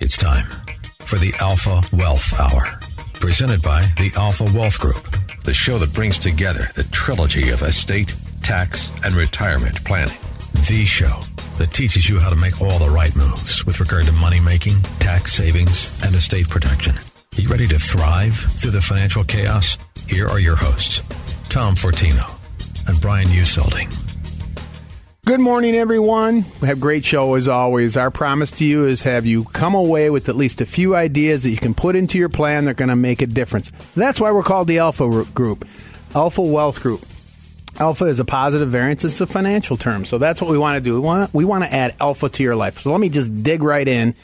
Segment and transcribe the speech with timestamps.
[0.00, 0.46] It's time
[1.04, 2.80] for the Alpha Wealth Hour,
[3.12, 5.14] presented by the Alpha Wealth Group,
[5.44, 10.16] the show that brings together the trilogy of estate, tax, and retirement planning.
[10.68, 11.20] The show
[11.58, 14.80] that teaches you how to make all the right moves with regard to money making,
[15.00, 16.96] tax savings, and estate protection.
[16.96, 19.76] Are you ready to thrive through the financial chaos?
[20.08, 21.02] Here are your hosts,
[21.50, 22.26] Tom Fortino
[22.86, 23.90] and Brian Uselding.
[25.26, 26.44] Good morning, everyone.
[26.60, 27.96] We have a great show as always.
[27.96, 31.42] Our promise to you is have you come away with at least a few ideas
[31.44, 33.70] that you can put into your plan that are going to make a difference.
[33.94, 35.68] That's why we're called the Alpha Group,
[36.14, 37.04] Alpha Wealth Group.
[37.78, 39.04] Alpha is a positive variance.
[39.04, 40.04] It's a financial term.
[40.04, 40.94] So that's what we want to do.
[40.94, 42.80] We want, we want to add alpha to your life.
[42.80, 44.14] So let me just dig right in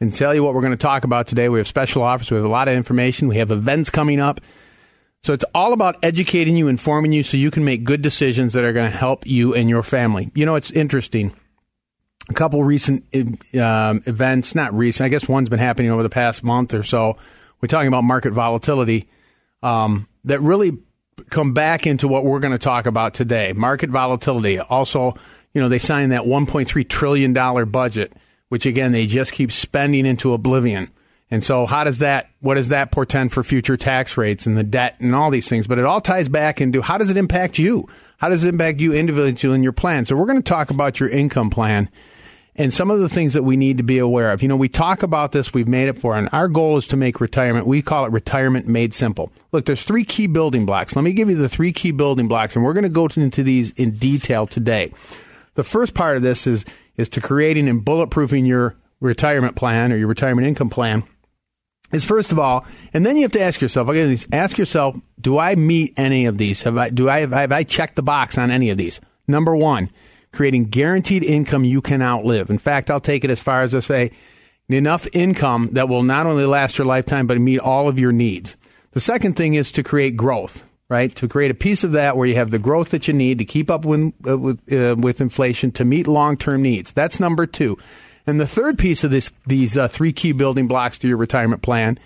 [0.00, 1.48] and tell you what we're going to talk about today.
[1.48, 2.30] We have special offers.
[2.30, 3.28] We have a lot of information.
[3.28, 4.40] We have events coming up.
[5.22, 8.64] So it's all about educating you, informing you so you can make good decisions that
[8.64, 10.30] are going to help you and your family.
[10.34, 11.34] You know, it's interesting.
[12.30, 13.04] A couple recent
[13.56, 17.16] um, events, not recent, I guess one's been happening over the past month or so.
[17.60, 19.08] We're talking about market volatility
[19.62, 20.78] um, that really
[21.30, 23.52] come back into what we're going to talk about today.
[23.52, 24.60] Market volatility.
[24.60, 25.14] Also,
[25.52, 27.32] you know, they signed that $1.3 trillion
[27.70, 28.12] budget,
[28.48, 30.90] which again, they just keep spending into oblivion.
[31.30, 34.64] And so, how does that, what does that portend for future tax rates and the
[34.64, 35.66] debt and all these things?
[35.66, 37.86] But it all ties back into how does it impact you?
[38.16, 40.06] How does it impact you individually in your plan?
[40.06, 41.90] So, we're going to talk about your income plan
[42.58, 44.42] and some of the things that we need to be aware of.
[44.42, 46.96] You know, we talk about this, we've made it for, and our goal is to
[46.96, 49.30] make retirement, we call it retirement made simple.
[49.52, 50.96] Look, there's three key building blocks.
[50.96, 53.44] Let me give you the three key building blocks, and we're going to go into
[53.44, 54.92] these in detail today.
[55.54, 56.64] The first part of this is,
[56.96, 61.04] is to creating and bulletproofing your retirement plan or your retirement income plan
[61.92, 65.38] is first of all, and then you have to ask yourself, okay, ask yourself, do
[65.38, 66.62] I meet any of these?
[66.62, 69.00] Have I, do I, have, have I checked the box on any of these?
[69.26, 69.88] Number one,
[70.32, 72.50] creating guaranteed income you can outlive.
[72.50, 74.10] In fact, I'll take it as far as to say
[74.68, 78.56] enough income that will not only last your lifetime, but meet all of your needs.
[78.92, 81.14] The second thing is to create growth, right?
[81.16, 83.44] To create a piece of that where you have the growth that you need to
[83.44, 86.92] keep up with, uh, with, uh, with inflation to meet long term needs.
[86.92, 87.78] That's number two.
[88.28, 91.62] And the third piece of this, these uh, three key building blocks to your retirement
[91.62, 91.98] plan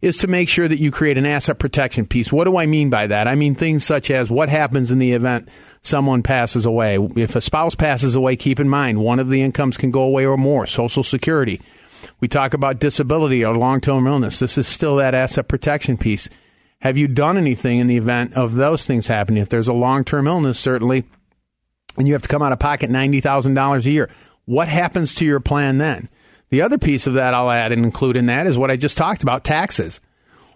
[0.00, 2.32] is to make sure that you create an asset protection piece.
[2.32, 3.28] What do I mean by that?
[3.28, 5.48] I mean things such as what happens in the event
[5.82, 6.98] someone passes away.
[7.14, 10.26] If a spouse passes away, keep in mind one of the incomes can go away
[10.26, 11.60] or more, Social Security.
[12.18, 14.40] We talk about disability or long term illness.
[14.40, 16.28] This is still that asset protection piece.
[16.80, 19.40] Have you done anything in the event of those things happening?
[19.40, 21.04] If there's a long term illness, certainly,
[21.96, 24.10] and you have to come out of pocket $90,000 a year,
[24.44, 26.08] what happens to your plan then?
[26.50, 28.96] The other piece of that I'll add and include in that is what I just
[28.96, 30.00] talked about taxes.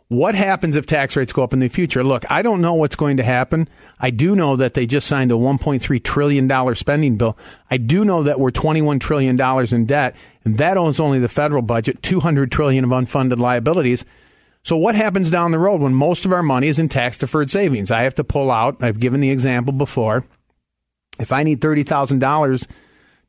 [0.08, 2.04] What happens if tax rates go up in the future?
[2.04, 3.66] Look, I don't know what's going to happen.
[3.98, 7.36] I do know that they just signed a $1.3 trillion spending bill.
[7.70, 9.40] I do know that we're $21 trillion
[9.74, 10.14] in debt,
[10.44, 14.04] and that owns only the federal budget, 200 trillion of unfunded liabilities.
[14.62, 17.50] So what happens down the road when most of our money is in tax deferred
[17.50, 17.90] savings?
[17.90, 20.24] I have to pull out, I've given the example before.
[21.18, 22.66] If I need $30,000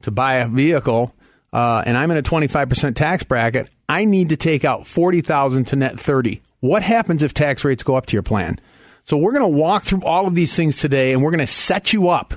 [0.01, 1.13] to buy a vehicle
[1.53, 5.75] uh, and I'm in a 25% tax bracket, I need to take out 40,000 to
[5.75, 6.41] net 30.
[6.59, 8.59] What happens if tax rates go up to your plan?
[9.05, 11.47] So we're going to walk through all of these things today and we're going to
[11.47, 12.33] set you up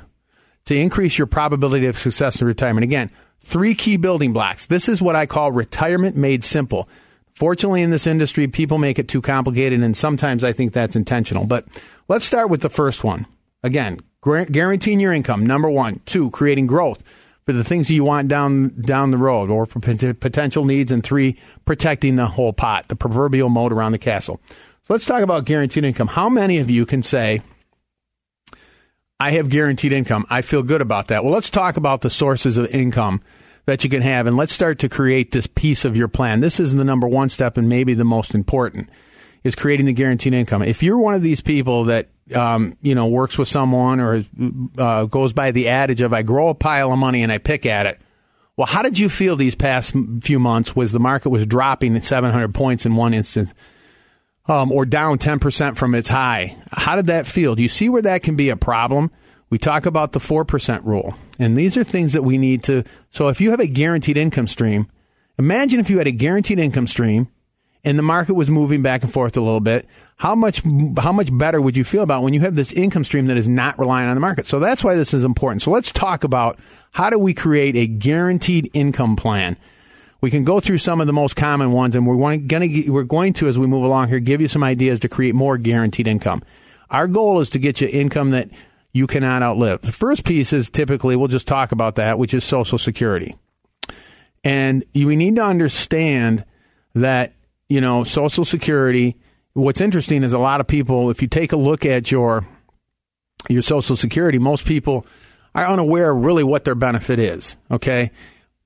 [0.66, 2.84] to increase your probability of success in retirement.
[2.84, 3.10] Again,
[3.40, 4.66] three key building blocks.
[4.66, 6.88] This is what I call retirement made simple.
[7.34, 11.46] Fortunately, in this industry, people make it too complicated, and sometimes I think that's intentional.
[11.46, 11.66] But
[12.06, 13.26] let's start with the first one.
[13.62, 16.00] Again, guaranteeing your income, number one.
[16.04, 17.02] Two, creating growth
[17.46, 21.02] for the things that you want down down the road or for potential needs, and
[21.02, 24.40] three, protecting the whole pot, the proverbial moat around the castle.
[24.84, 26.08] So let's talk about guaranteed income.
[26.08, 27.42] How many of you can say,
[29.18, 30.26] I have guaranteed income?
[30.30, 31.24] I feel good about that.
[31.24, 33.22] Well, let's talk about the sources of income
[33.66, 36.40] that you can have, and let's start to create this piece of your plan.
[36.40, 38.88] This is the number one step and maybe the most important
[39.44, 40.62] is creating the guaranteed income.
[40.62, 44.24] If you're one of these people that um, you know works with someone or
[44.78, 47.66] uh, goes by the adage of "I grow a pile of money and I pick
[47.66, 48.00] at it,"
[48.56, 50.76] well, how did you feel these past few months?
[50.76, 53.52] Was the market was dropping 700 points in one instance,
[54.46, 56.56] um, or down 10 percent from its high?
[56.72, 57.54] How did that feel?
[57.54, 59.10] Do you see where that can be a problem?
[59.48, 62.84] We talk about the four percent rule, and these are things that we need to.
[63.10, 64.86] So, if you have a guaranteed income stream
[65.40, 67.26] Imagine if you had a guaranteed income stream
[67.84, 69.86] and the market was moving back and forth a little bit,
[70.16, 70.62] how much
[70.98, 73.48] how much better would you feel about when you have this income stream that is
[73.48, 74.46] not relying on the market?
[74.46, 75.62] So that's why this is important.
[75.62, 76.58] So let's talk about
[76.90, 79.56] how do we create a guaranteed income plan.
[80.20, 83.04] We can go through some of the most common ones, and we're going to we're
[83.04, 86.06] going to as we move along here give you some ideas to create more guaranteed
[86.06, 86.42] income.
[86.90, 88.50] Our goal is to get you income that
[88.92, 89.82] you cannot outlive.
[89.82, 93.36] The first piece is typically we'll just talk about that, which is Social Security,
[94.44, 96.44] and we need to understand
[96.94, 97.32] that
[97.70, 99.16] you know Social Security
[99.54, 102.46] what's interesting is a lot of people, if you take a look at your
[103.48, 105.06] your Social Security, most people
[105.54, 107.56] are unaware really what their benefit is.
[107.70, 108.10] Okay.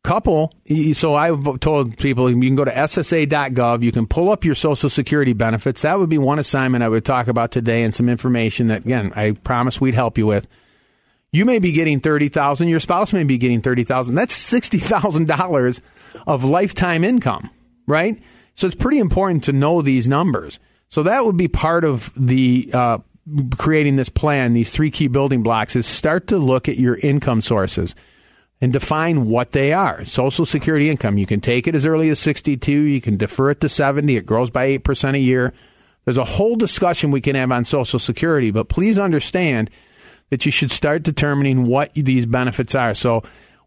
[0.02, 0.52] Couple,
[0.92, 4.90] so I've told people you can go to SSA.gov, you can pull up your Social
[4.90, 5.80] Security benefits.
[5.80, 9.12] That would be one assignment I would talk about today and some information that, again,
[9.16, 10.46] I promise we'd help you with.
[11.32, 15.80] You may be getting 30000 your spouse may be getting 30000 That's $60,000
[16.26, 17.48] of lifetime income,
[17.86, 18.20] right?
[18.54, 20.60] So it's pretty important to know these numbers.
[20.88, 22.98] So that would be part of the uh,
[23.58, 24.52] creating this plan.
[24.52, 27.94] These three key building blocks is start to look at your income sources
[28.60, 30.04] and define what they are.
[30.04, 31.18] Social Security income.
[31.18, 32.70] You can take it as early as 62.
[32.70, 34.16] You can defer it to 70.
[34.16, 35.52] It grows by 8% a year.
[36.04, 39.70] There's a whole discussion we can have on Social Security, but please understand
[40.30, 42.94] that you should start determining what these benefits are.
[42.94, 43.22] So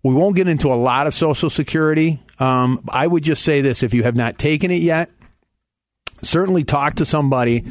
[0.07, 2.21] we won't get into a lot of Social Security.
[2.39, 5.09] Um, I would just say this if you have not taken it yet,
[6.21, 7.65] certainly talk to somebody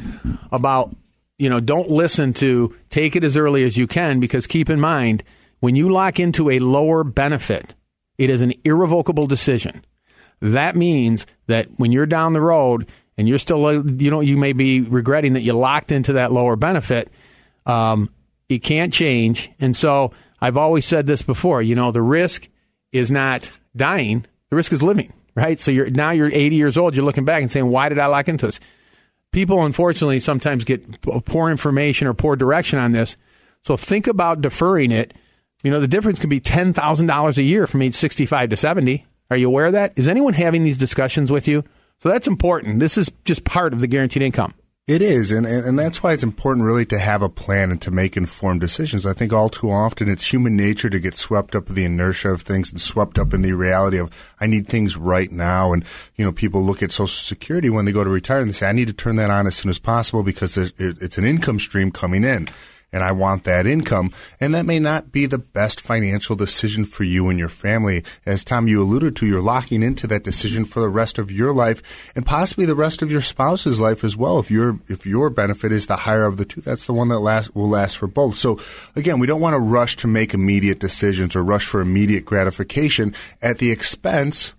[0.51, 0.95] about,
[1.39, 4.79] you know, don't listen to take it as early as you can because keep in
[4.79, 5.23] mind,
[5.61, 7.73] when you lock into a lower benefit,
[8.19, 9.83] it is an irrevocable decision.
[10.39, 12.87] That means that when you're down the road
[13.17, 16.55] and you're still, you know, you may be regretting that you locked into that lower
[16.55, 17.11] benefit.
[17.65, 18.11] Um,
[18.47, 19.49] it can't change.
[19.59, 22.47] And so I've always said this before, you know, the risk
[22.91, 25.59] is not dying, the risk is living right?
[25.59, 26.95] So you're now you're 80 years old.
[26.95, 28.59] You're looking back and saying, why did I lock into this?
[29.31, 33.17] People, unfortunately, sometimes get poor information or poor direction on this.
[33.63, 35.13] So think about deferring it.
[35.63, 38.57] You know, the difference can be ten thousand dollars a year from age 65 to
[38.57, 39.05] 70.
[39.29, 39.93] Are you aware of that?
[39.95, 41.63] Is anyone having these discussions with you?
[41.99, 42.79] So that's important.
[42.79, 44.53] This is just part of the guaranteed income.
[44.87, 47.91] It is, and, and that's why it's important really to have a plan and to
[47.91, 49.05] make informed decisions.
[49.05, 52.29] I think all too often it's human nature to get swept up in the inertia
[52.29, 55.73] of things and swept up in the reality of I need things right now.
[55.73, 55.83] And
[56.15, 58.69] you know, people look at Social Security when they go to retire and they say
[58.69, 61.91] I need to turn that on as soon as possible because it's an income stream
[61.91, 62.47] coming in
[62.93, 64.11] and I want that income.
[64.39, 68.03] And that may not be the best financial decision for you and your family.
[68.25, 71.53] As Tom, you alluded to, you're locking into that decision for the rest of your
[71.53, 74.39] life and possibly the rest of your spouse's life as well.
[74.39, 77.19] If your, if your benefit is the higher of the two, that's the one that
[77.19, 78.35] last, will last for both.
[78.35, 78.59] So
[78.95, 83.13] again, we don't want to rush to make immediate decisions or rush for immediate gratification
[83.41, 84.53] at the expense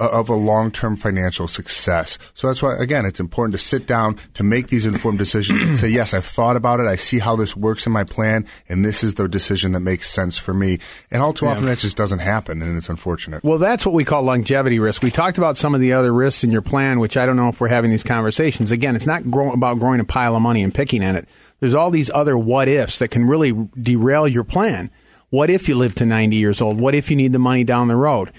[0.00, 2.18] Uh, of a long-term financial success.
[2.32, 5.76] So that's why, again, it's important to sit down to make these informed decisions and
[5.76, 6.86] say, yes, I've thought about it.
[6.86, 10.08] I see how this works in my plan, and this is the decision that makes
[10.08, 10.78] sense for me.
[11.10, 11.50] And all too yeah.
[11.50, 13.42] often that just doesn't happen, and it's unfortunate.
[13.42, 15.02] Well, that's what we call longevity risk.
[15.02, 17.48] We talked about some of the other risks in your plan, which I don't know
[17.48, 18.70] if we're having these conversations.
[18.70, 21.28] Again, it's not grow- about growing a pile of money and picking at it.
[21.58, 23.50] There's all these other what ifs that can really
[23.82, 24.92] derail your plan.
[25.30, 26.80] What if you live to 90 years old?
[26.80, 28.30] What if you need the money down the road?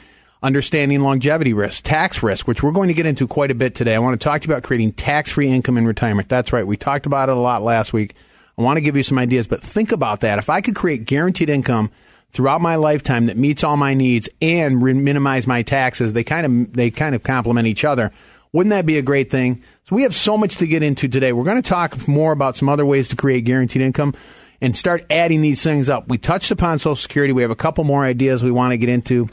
[0.42, 3.96] Understanding longevity risk, tax risk, which we're going to get into quite a bit today.
[3.96, 6.30] I want to talk to you about creating tax free income in retirement.
[6.30, 6.66] That's right.
[6.66, 8.16] We talked about it a lot last week.
[8.58, 10.40] I want to give you some ideas, but think about that.
[10.40, 11.92] If I could create guaranteed income
[12.32, 16.46] throughout my lifetime that meets all my needs and re- minimize my taxes, they kind
[16.46, 18.12] of they kind of complement each other.
[18.52, 19.64] Wouldn't that be a great thing?
[19.86, 21.34] So we have so much to get into today.
[21.34, 24.14] We're going to talk more about some other ways to create guaranteed income
[24.62, 26.08] and start adding these things up.
[26.08, 27.32] We touched upon Social Security.
[27.32, 29.30] We have a couple more ideas we want to get into.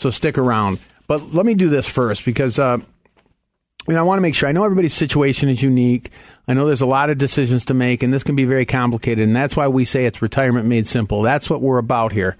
[0.00, 0.78] So stick around.
[1.08, 2.78] But let me do this first because uh,
[3.86, 4.48] I want to make sure.
[4.48, 6.08] I know everybody's situation is unique.
[6.48, 9.26] I know there's a lot of decisions to make, and this can be very complicated.
[9.26, 11.20] And that's why we say it's retirement made simple.
[11.20, 12.38] That's what we're about here.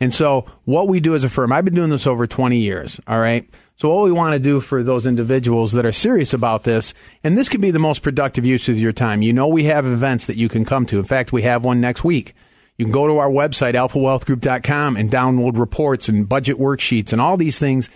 [0.00, 2.98] And so, what we do as a firm, I've been doing this over 20 years.
[3.06, 3.46] All right.
[3.76, 7.36] So, what we want to do for those individuals that are serious about this, and
[7.36, 9.20] this could be the most productive use of your time.
[9.20, 10.98] You know, we have events that you can come to.
[10.98, 12.34] In fact, we have one next week.
[12.82, 17.36] You can go to our website, alphawealthgroup.com, and download reports and budget worksheets and all
[17.36, 17.88] these things,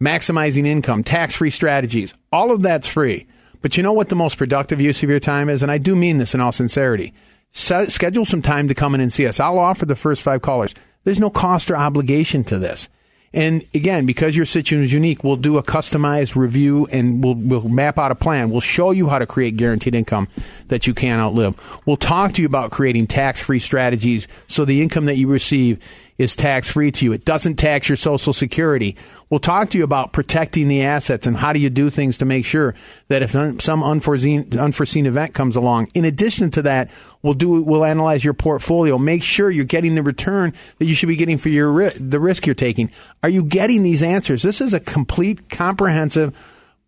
[0.00, 2.12] maximizing income, tax free strategies.
[2.32, 3.28] All of that's free.
[3.60, 5.62] But you know what the most productive use of your time is?
[5.62, 7.14] And I do mean this in all sincerity.
[7.52, 9.38] schedule some time to come in and see us.
[9.38, 10.74] I'll offer the first five callers.
[11.04, 12.88] There's no cost or obligation to this.
[13.34, 17.68] And again, because your situation is unique, we'll do a customized review and we'll, we'll
[17.68, 18.50] map out a plan.
[18.50, 20.28] We'll show you how to create guaranteed income
[20.68, 21.56] that you can't outlive.
[21.86, 25.82] We'll talk to you about creating tax free strategies so the income that you receive
[26.22, 27.12] is tax free to you.
[27.12, 28.96] It doesn't tax your Social Security.
[29.28, 32.24] We'll talk to you about protecting the assets and how do you do things to
[32.24, 32.76] make sure
[33.08, 35.88] that if some unforeseen unforeseen event comes along.
[35.94, 40.02] In addition to that, we'll do we'll analyze your portfolio, make sure you're getting the
[40.02, 42.90] return that you should be getting for your the risk you're taking.
[43.24, 44.42] Are you getting these answers?
[44.42, 46.38] This is a complete, comprehensive,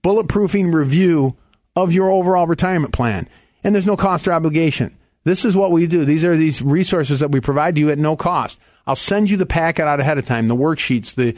[0.04, 1.36] bulletproofing review
[1.74, 3.28] of your overall retirement plan,
[3.64, 4.96] and there's no cost or obligation.
[5.24, 6.04] This is what we do.
[6.04, 8.60] These are these resources that we provide to you at no cost.
[8.86, 11.36] I'll send you the packet out ahead of time, the worksheets, the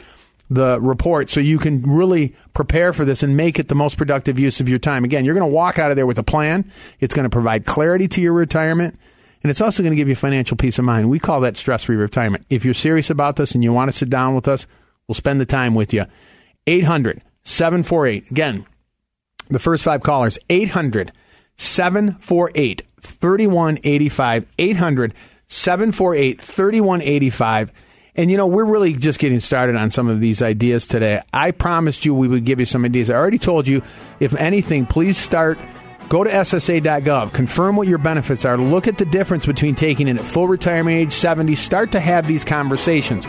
[0.49, 4.39] the report, so you can really prepare for this and make it the most productive
[4.39, 5.03] use of your time.
[5.03, 6.71] Again, you're going to walk out of there with a plan.
[7.01, 8.97] It's going to provide clarity to your retirement.
[9.43, 11.09] And it's also going to give you financial peace of mind.
[11.09, 12.45] We call that stress free retirement.
[12.49, 14.67] If you're serious about this and you want to sit down with us,
[15.07, 16.05] we'll spend the time with you.
[16.65, 18.31] 800 748.
[18.31, 18.65] Again,
[19.49, 21.11] the first five callers, 800
[21.57, 24.45] 748 3185.
[24.57, 25.13] 800
[25.47, 27.71] 748 3185.
[28.15, 31.21] And you know, we're really just getting started on some of these ideas today.
[31.33, 33.09] I promised you we would give you some ideas.
[33.09, 33.83] I already told you,
[34.19, 35.59] if anything, please start.
[36.09, 40.15] Go to SSA.gov, confirm what your benefits are, look at the difference between taking it
[40.15, 43.27] at full retirement age 70, start to have these conversations.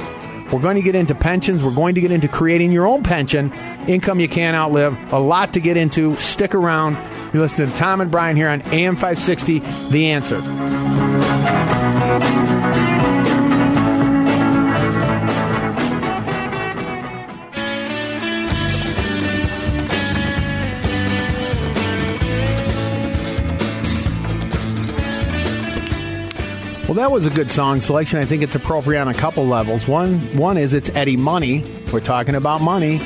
[0.52, 1.62] We're going to get into pensions.
[1.62, 3.52] We're going to get into creating your own pension,
[3.86, 5.12] income you can't outlive.
[5.12, 6.16] A lot to get into.
[6.16, 6.96] Stick around.
[7.34, 9.58] You listen to Tom and Brian here on AM 560,
[9.90, 10.40] The Answer.
[26.88, 28.18] Well, that was a good song selection.
[28.18, 29.86] I think it's appropriate on a couple levels.
[29.86, 31.62] One, one is it's Eddie Money.
[31.92, 32.98] We're talking about money,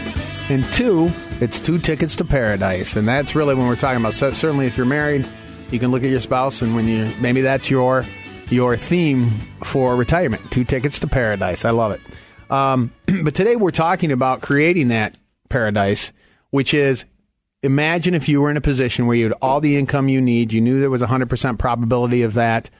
[0.48, 1.10] and two,
[1.40, 4.14] it's two tickets to paradise, and that's really when we're talking about.
[4.14, 5.28] So certainly, if you're married,
[5.72, 8.06] you can look at your spouse, and when you maybe that's your
[8.50, 9.30] your theme
[9.64, 10.48] for retirement.
[10.52, 11.64] Two tickets to paradise.
[11.64, 12.00] I love it.
[12.52, 12.92] Um,
[13.24, 16.12] but today we're talking about creating that paradise,
[16.50, 17.04] which is
[17.64, 20.52] imagine if you were in a position where you had all the income you need,
[20.52, 22.70] you knew there was a 100% probability of that,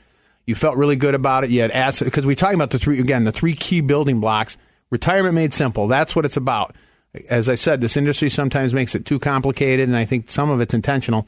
[0.46, 1.50] you felt really good about it.
[1.50, 4.56] You had assets because we're talking about the three again, the three key building blocks.
[4.90, 5.88] Retirement made simple.
[5.88, 6.74] That's what it's about.
[7.28, 10.60] As I said, this industry sometimes makes it too complicated, and I think some of
[10.60, 11.26] it's intentional.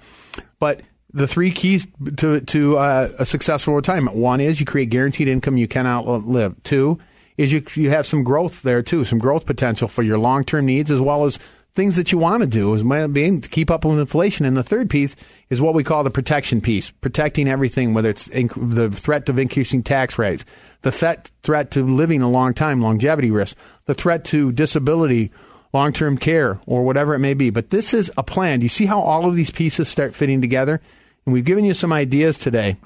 [0.58, 0.80] But
[1.12, 5.56] the three keys to to uh, a successful retirement: one is you create guaranteed income
[5.56, 6.60] you cannot live.
[6.62, 6.98] Two
[7.36, 10.66] is you you have some growth there too, some growth potential for your long term
[10.66, 11.38] needs as well as
[11.74, 14.46] things that you want to do is being to keep up with inflation.
[14.46, 15.16] And the third piece
[15.50, 19.38] is what we call the protection piece, protecting everything, whether it's inc- the threat of
[19.38, 20.44] increasing tax rates,
[20.82, 25.32] the threat threat to living a long time, longevity risk, the threat to disability,
[25.72, 27.50] long term care, or whatever it may be.
[27.50, 28.60] But this is a plan.
[28.60, 30.80] Do you see how all of these pieces start fitting together?
[31.26, 32.76] And we've given you some ideas today.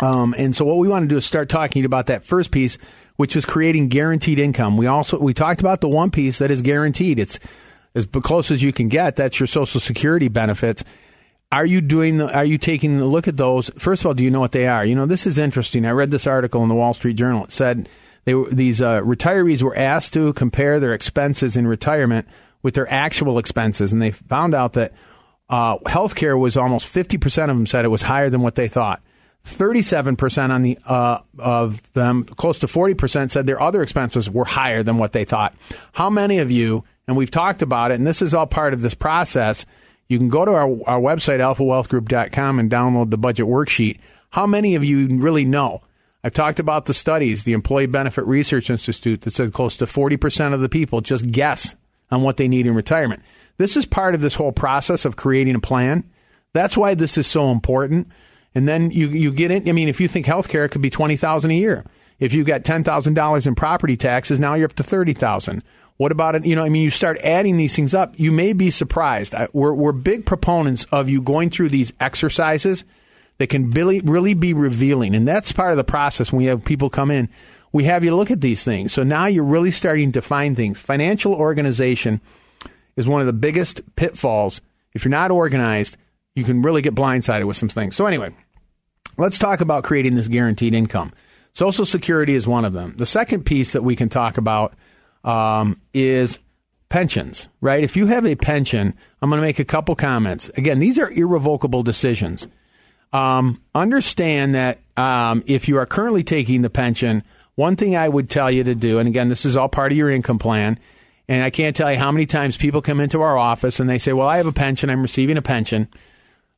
[0.00, 2.76] Um, and so what we want to do is start talking about that first piece,
[3.16, 4.76] which is creating guaranteed income.
[4.76, 7.20] We also we talked about the one piece that is guaranteed.
[7.20, 7.38] It's
[7.94, 9.16] as close as you can get.
[9.16, 10.84] That's your Social Security benefits.
[11.50, 12.16] Are you doing?
[12.16, 13.68] The, are you taking a look at those?
[13.76, 14.84] First of all, do you know what they are?
[14.84, 15.84] You know, this is interesting.
[15.84, 17.44] I read this article in the Wall Street Journal.
[17.44, 17.90] It said
[18.24, 22.26] they were, these uh, retirees were asked to compare their expenses in retirement
[22.62, 24.92] with their actual expenses, and they found out that
[25.50, 28.68] uh, healthcare was almost fifty percent of them said it was higher than what they
[28.68, 29.02] thought.
[29.44, 34.84] 37% on the uh, of them, close to 40% said their other expenses were higher
[34.84, 35.52] than what they thought.
[35.92, 38.82] How many of you and we've talked about it, and this is all part of
[38.82, 39.66] this process.
[40.08, 43.98] You can go to our, our website, alphawealthgroup.com, and download the budget worksheet.
[44.30, 45.80] How many of you really know?
[46.24, 50.54] I've talked about the studies, the Employee Benefit Research Institute that said close to 40%
[50.54, 51.74] of the people just guess
[52.10, 53.22] on what they need in retirement.
[53.56, 56.04] This is part of this whole process of creating a plan.
[56.52, 58.08] That's why this is so important.
[58.54, 59.68] And then you, you get in.
[59.68, 61.84] I mean, if you think healthcare could be 20000 a year.
[62.20, 65.64] If you've got $10,000 in property taxes, now you're up to 30000
[65.96, 66.44] what about it?
[66.44, 69.34] You know, I mean, you start adding these things up, you may be surprised.
[69.52, 72.84] We're, we're big proponents of you going through these exercises
[73.38, 75.14] that can really, really be revealing.
[75.14, 77.28] And that's part of the process when we have people come in.
[77.72, 78.92] We have you look at these things.
[78.92, 80.78] So now you're really starting to find things.
[80.78, 82.20] Financial organization
[82.96, 84.60] is one of the biggest pitfalls.
[84.92, 85.96] If you're not organized,
[86.34, 87.96] you can really get blindsided with some things.
[87.96, 88.34] So, anyway,
[89.18, 91.12] let's talk about creating this guaranteed income.
[91.54, 92.94] Social Security is one of them.
[92.96, 94.74] The second piece that we can talk about
[95.24, 96.38] um, is
[96.88, 97.82] pensions, right?
[97.82, 100.50] If you have a pension, I'm going to make a couple comments.
[100.50, 102.46] Again, these are irrevocable decisions.
[103.12, 107.22] Um, understand that um, if you are currently taking the pension,
[107.54, 109.98] one thing I would tell you to do, and again, this is all part of
[109.98, 110.78] your income plan,
[111.28, 113.98] and I can't tell you how many times people come into our office and they
[113.98, 115.88] say, Well, I have a pension, I'm receiving a pension.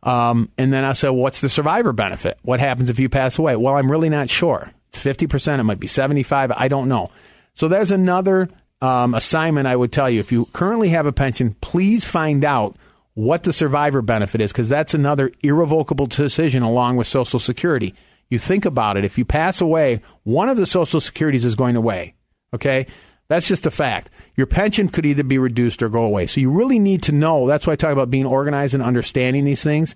[0.02, 2.38] Um, and then I say, well, What's the survivor benefit?
[2.42, 3.56] What happens if you pass away?
[3.56, 4.72] Well, I'm really not sure.
[4.88, 7.08] It's 50%, it might be 75, I don't know.
[7.54, 8.48] So there's another
[8.80, 10.20] um, assignment I would tell you.
[10.20, 12.76] If you currently have a pension, please find out
[13.14, 17.94] what the survivor benefit is because that's another irrevocable decision along with Social Security.
[18.28, 19.04] You think about it.
[19.04, 22.14] If you pass away, one of the Social Securities is going away.
[22.52, 22.86] Okay?
[23.28, 24.10] That's just a fact.
[24.36, 26.26] Your pension could either be reduced or go away.
[26.26, 27.46] So you really need to know.
[27.46, 29.94] That's why I talk about being organized and understanding these things.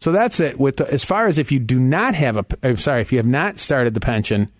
[0.00, 0.58] So that's it.
[0.58, 3.18] With the, as far as if you do not have a, I'm sorry, if you
[3.18, 4.50] have not started the pension,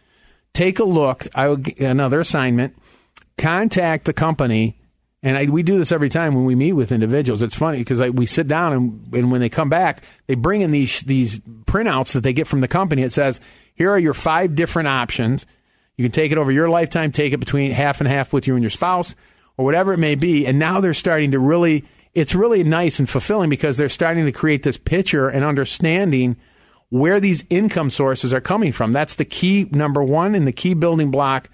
[0.54, 1.26] take a look.
[1.34, 2.74] I will another assignment.
[3.36, 4.78] Contact the company,
[5.22, 7.42] and I, we do this every time when we meet with individuals.
[7.42, 10.70] It's funny because we sit down and, and when they come back, they bring in
[10.70, 13.02] these these printouts that they get from the company.
[13.02, 13.40] It says,
[13.74, 15.44] "Here are your five different options."
[15.96, 18.54] You can take it over your lifetime, take it between half and half with you
[18.54, 19.14] and your spouse,
[19.56, 20.46] or whatever it may be.
[20.46, 21.84] And now they're starting to really,
[22.14, 26.36] it's really nice and fulfilling because they're starting to create this picture and understanding
[26.90, 28.92] where these income sources are coming from.
[28.92, 31.48] That's the key number one and the key building block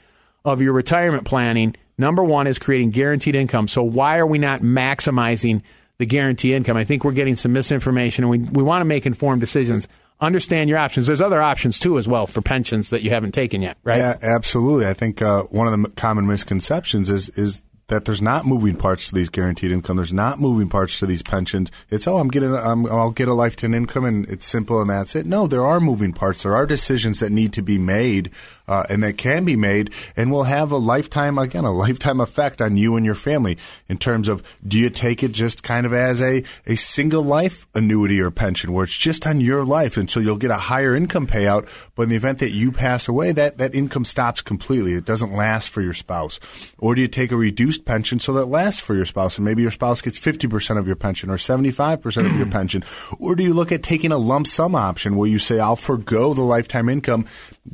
[0.44, 1.76] of your retirement planning.
[1.98, 3.68] Number one is creating guaranteed income.
[3.68, 5.62] So why are we not maximizing
[5.98, 6.76] the guarantee income?
[6.76, 9.86] I think we're getting some misinformation and we, we want to make informed decisions
[10.20, 11.06] understand your options.
[11.06, 13.98] There's other options too, as well, for pensions that you haven't taken yet, right?
[13.98, 14.86] Yeah, absolutely.
[14.86, 19.08] I think uh, one of the common misconceptions is is that there's not moving parts
[19.08, 19.96] to these guaranteed income.
[19.96, 21.70] There's not moving parts to these pensions.
[21.90, 25.14] It's oh, I'm getting, I'm, I'll get a lifetime income, and it's simple, and that's
[25.14, 25.26] it.
[25.26, 26.42] No, there are moving parts.
[26.44, 28.30] There are decisions that need to be made,
[28.66, 32.60] uh, and that can be made, and will have a lifetime again, a lifetime effect
[32.60, 35.92] on you and your family in terms of do you take it just kind of
[35.92, 40.08] as a a single life annuity or pension where it's just on your life, and
[40.08, 43.32] so you'll get a higher income payout, but in the event that you pass away,
[43.32, 44.92] that that income stops completely.
[44.92, 46.38] It doesn't last for your spouse,
[46.78, 49.62] or do you take a reduced pension so that lasts for your spouse and maybe
[49.62, 52.52] your spouse gets 50% of your pension or 75% of your hmm.
[52.52, 52.84] pension?
[53.18, 56.34] Or do you look at taking a lump sum option where you say, I'll forego
[56.34, 57.26] the lifetime income,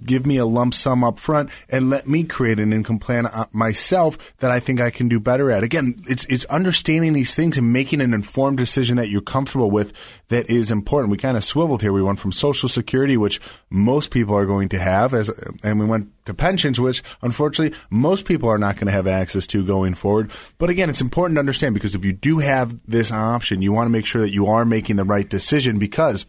[0.04, 3.46] give me a lump sum up front and let me create an income plan uh,
[3.52, 5.62] myself that I think I can do better at?
[5.62, 9.92] Again, it's, it's understanding these things and making an informed decision that you're comfortable with
[10.28, 11.10] that is important.
[11.10, 11.92] We kind of swiveled here.
[11.92, 15.28] We went from social security, which most people are going to have as,
[15.62, 19.46] and we went to pensions, which unfortunately most people are not going to have access
[19.48, 20.30] to going forward.
[20.58, 23.86] But again, it's important to understand because if you do have this option, you want
[23.86, 26.26] to make sure that you are making the right decision because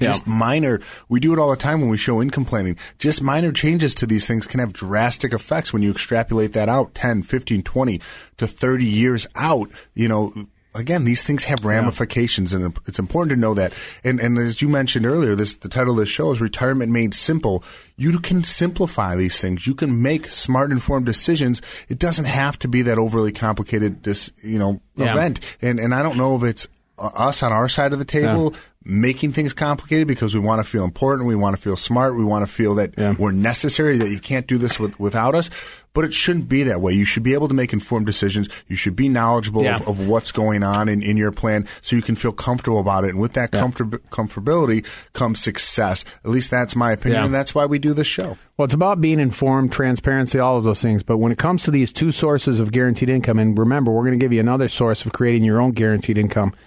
[0.00, 0.32] just yeah.
[0.32, 3.94] minor we do it all the time when we show income planning just minor changes
[3.94, 7.98] to these things can have drastic effects when you extrapolate that out 10 15 20
[8.36, 10.32] to 30 years out you know
[10.76, 12.60] again, these things have ramifications, yeah.
[12.60, 13.74] and it's important to know that.
[14.04, 17.14] And, and as you mentioned earlier, this the title of this show is "Retirement Made
[17.14, 17.64] Simple."
[17.96, 19.66] You can simplify these things.
[19.66, 21.62] You can make smart, informed decisions.
[21.88, 25.12] It doesn't have to be that overly complicated, this you know, yeah.
[25.12, 25.56] event.
[25.62, 28.52] And and I don't know if it's uh, us on our side of the table
[28.52, 32.16] yeah making things complicated because we want to feel important, we want to feel smart,
[32.16, 33.14] we want to feel that yeah.
[33.18, 35.50] we're necessary, that you can't do this with, without us.
[35.92, 36.92] But it shouldn't be that way.
[36.92, 38.50] You should be able to make informed decisions.
[38.68, 39.76] You should be knowledgeable yeah.
[39.76, 43.04] of, of, what's going on in, in your plan so you can feel comfortable about
[43.04, 43.10] it.
[43.10, 43.60] And with that yeah.
[43.60, 46.04] comfort, comfortability comes success.
[46.22, 48.36] At least that's my opinion, and that's why we do this show.
[48.58, 51.02] Well, it's about being informed, transparency, all of those things.
[51.02, 54.18] But when it comes to these two sources of guaranteed income, and remember, we're going
[54.18, 56.54] to give you another source of creating your own guaranteed income–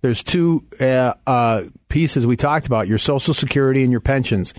[0.00, 4.54] there's two uh, uh, pieces we talked about your Social Security and your pensions.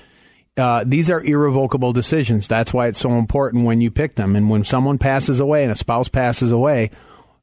[0.57, 2.47] Uh, these are irrevocable decisions.
[2.47, 4.35] That's why it's so important when you pick them.
[4.35, 6.91] And when someone passes away and a spouse passes away,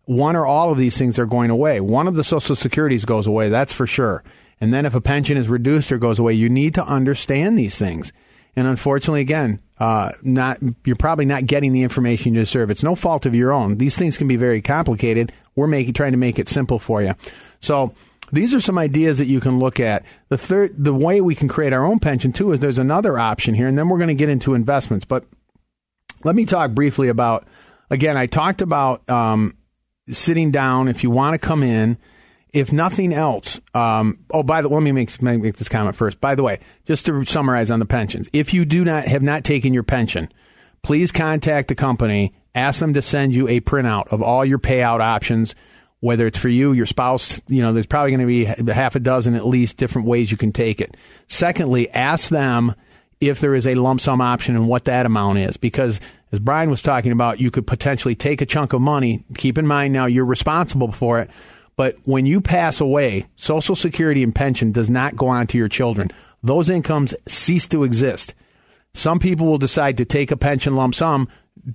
[0.04, 1.80] one or all of these things are going away.
[1.80, 4.22] One of the Social Securities goes away, that's for sure.
[4.60, 7.78] And then if a pension is reduced or goes away, you need to understand these
[7.78, 8.12] things.
[8.54, 12.70] And unfortunately, again, uh, not you're probably not getting the information you deserve.
[12.70, 13.78] It's no fault of your own.
[13.78, 15.32] These things can be very complicated.
[15.54, 17.14] We're making trying to make it simple for you.
[17.60, 17.94] So
[18.32, 20.04] these are some ideas that you can look at.
[20.28, 23.54] The third, the way we can create our own pension too is there's another option
[23.54, 25.04] here, and then we're going to get into investments.
[25.04, 25.24] But
[26.24, 27.46] let me talk briefly about.
[27.88, 29.56] Again, I talked about um,
[30.10, 30.88] sitting down.
[30.88, 31.98] If you want to come in,
[32.52, 36.20] if nothing else, um, oh, by the let me make, make this comment first.
[36.20, 39.44] By the way, just to summarize on the pensions, if you do not have not
[39.44, 40.32] taken your pension,
[40.82, 42.34] please contact the company.
[42.54, 45.54] Ask them to send you a printout of all your payout options
[46.00, 49.00] whether it's for you, your spouse, you know, there's probably going to be half a
[49.00, 50.96] dozen at least different ways you can take it.
[51.26, 52.74] Secondly, ask them
[53.20, 55.56] if there is a lump sum option and what that amount is.
[55.56, 56.00] Because
[56.32, 59.24] as Brian was talking about, you could potentially take a chunk of money.
[59.36, 61.30] Keep in mind now you're responsible for it.
[61.76, 65.68] But when you pass away, Social Security and pension does not go on to your
[65.68, 66.10] children.
[66.42, 68.34] Those incomes cease to exist.
[68.94, 71.28] Some people will decide to take a pension lump sum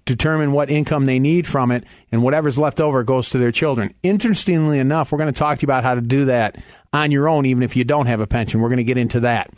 [0.05, 3.93] determine what income they need from it, and whatever's left over goes to their children.
[4.03, 6.57] Interestingly enough, we're going to talk to you about how to do that
[6.93, 8.61] on your own, even if you don't have a pension.
[8.61, 9.51] We're going to get into that.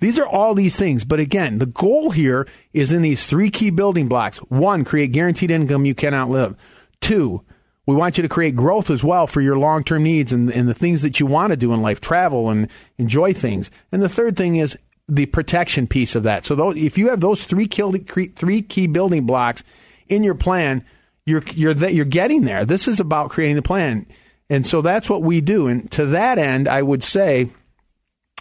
[0.00, 1.04] These are all these things.
[1.04, 4.38] But again, the goal here is in these three key building blocks.
[4.38, 6.56] One, create guaranteed income you cannot live.
[7.00, 7.44] Two,
[7.86, 10.68] we want you to create growth as well for your long term needs and, and
[10.68, 12.68] the things that you want to do in life, travel and
[12.98, 13.70] enjoy things.
[13.92, 14.76] And the third thing is
[15.08, 16.44] the protection piece of that.
[16.44, 19.62] So those, if you have those three key, three key building blocks
[20.08, 20.84] in your plan,
[21.26, 22.64] you're you're you're getting there.
[22.64, 24.06] This is about creating the plan,
[24.50, 25.66] and so that's what we do.
[25.68, 27.48] And to that end, I would say,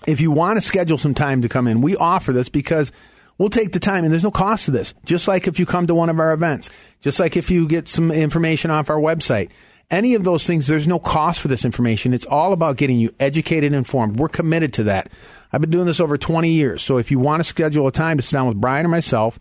[0.06, 2.92] if you want to schedule some time to come in, we offer this because
[3.38, 4.94] we'll take the time, and there's no cost to this.
[5.06, 6.70] Just like if you come to one of our events,
[7.02, 9.50] just like if you get some information off our website.
[9.92, 12.14] Any of those things, there's no cost for this information.
[12.14, 14.18] It's all about getting you educated and informed.
[14.18, 15.12] We're committed to that.
[15.52, 16.82] I've been doing this over 20 years.
[16.82, 19.38] So if you want to schedule a time to sit down with Brian or myself,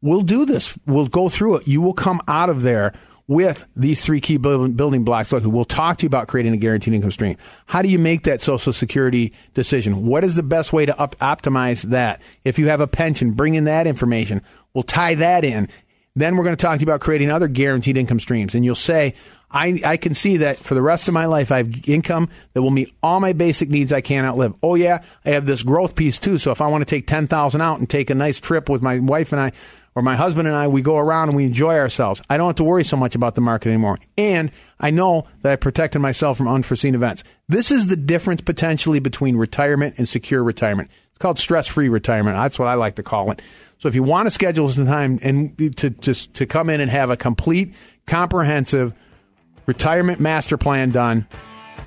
[0.00, 0.76] we'll do this.
[0.86, 1.68] We'll go through it.
[1.68, 2.92] You will come out of there
[3.28, 5.32] with these three key building blocks.
[5.32, 7.36] Look, we'll talk to you about creating a guaranteed income stream.
[7.66, 10.06] How do you make that Social Security decision?
[10.06, 12.20] What is the best way to up- optimize that?
[12.44, 14.42] If you have a pension, bring in that information.
[14.74, 15.68] We'll tie that in.
[16.14, 18.54] Then we're going to talk to you about creating other guaranteed income streams.
[18.54, 19.14] And you'll say,
[19.50, 22.62] I, I can see that for the rest of my life, I have income that
[22.62, 24.54] will meet all my basic needs I can't outlive.
[24.62, 26.38] Oh, yeah, I have this growth piece too.
[26.38, 28.98] So if I want to take 10000 out and take a nice trip with my
[28.98, 29.52] wife and I,
[29.94, 32.22] or my husband and I, we go around and we enjoy ourselves.
[32.30, 33.98] I don't have to worry so much about the market anymore.
[34.16, 34.50] And
[34.80, 37.24] I know that I protected myself from unforeseen events.
[37.48, 40.90] This is the difference potentially between retirement and secure retirement.
[41.10, 42.36] It's called stress free retirement.
[42.36, 43.42] That's what I like to call it.
[43.78, 46.90] So if you want to schedule some time and to, to, to come in and
[46.90, 47.74] have a complete,
[48.06, 48.94] comprehensive,
[49.66, 51.26] retirement master plan done.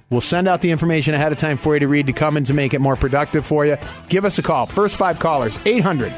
[0.10, 2.46] We'll send out the information ahead of time for you to read to come in
[2.46, 3.78] to make it more productive for you.
[4.08, 4.68] Give us a call.
[4.68, 6.13] First five callers, 800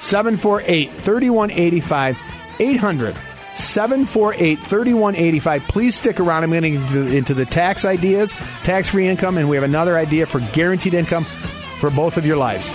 [0.00, 2.18] 748 3185.
[2.58, 3.16] 800
[3.54, 5.62] 748 3185.
[5.68, 6.44] Please stick around.
[6.44, 8.32] I'm getting into, into the tax ideas,
[8.62, 12.36] tax free income, and we have another idea for guaranteed income for both of your
[12.36, 12.70] lives.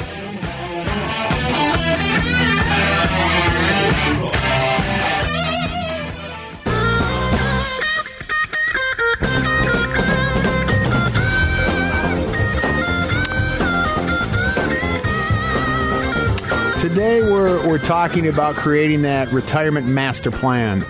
[16.95, 20.85] Today we're, we're talking about creating that retirement master plan.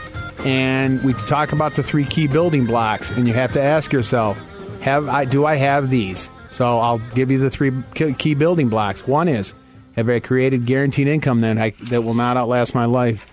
[0.45, 4.39] And we talk about the three key building blocks, and you have to ask yourself,
[4.81, 6.29] have I do I have these?
[6.51, 7.71] So I'll give you the three
[8.19, 9.07] key building blocks.
[9.07, 9.55] One is
[9.95, 13.25] have I created guaranteed income that I, that will not outlast my life,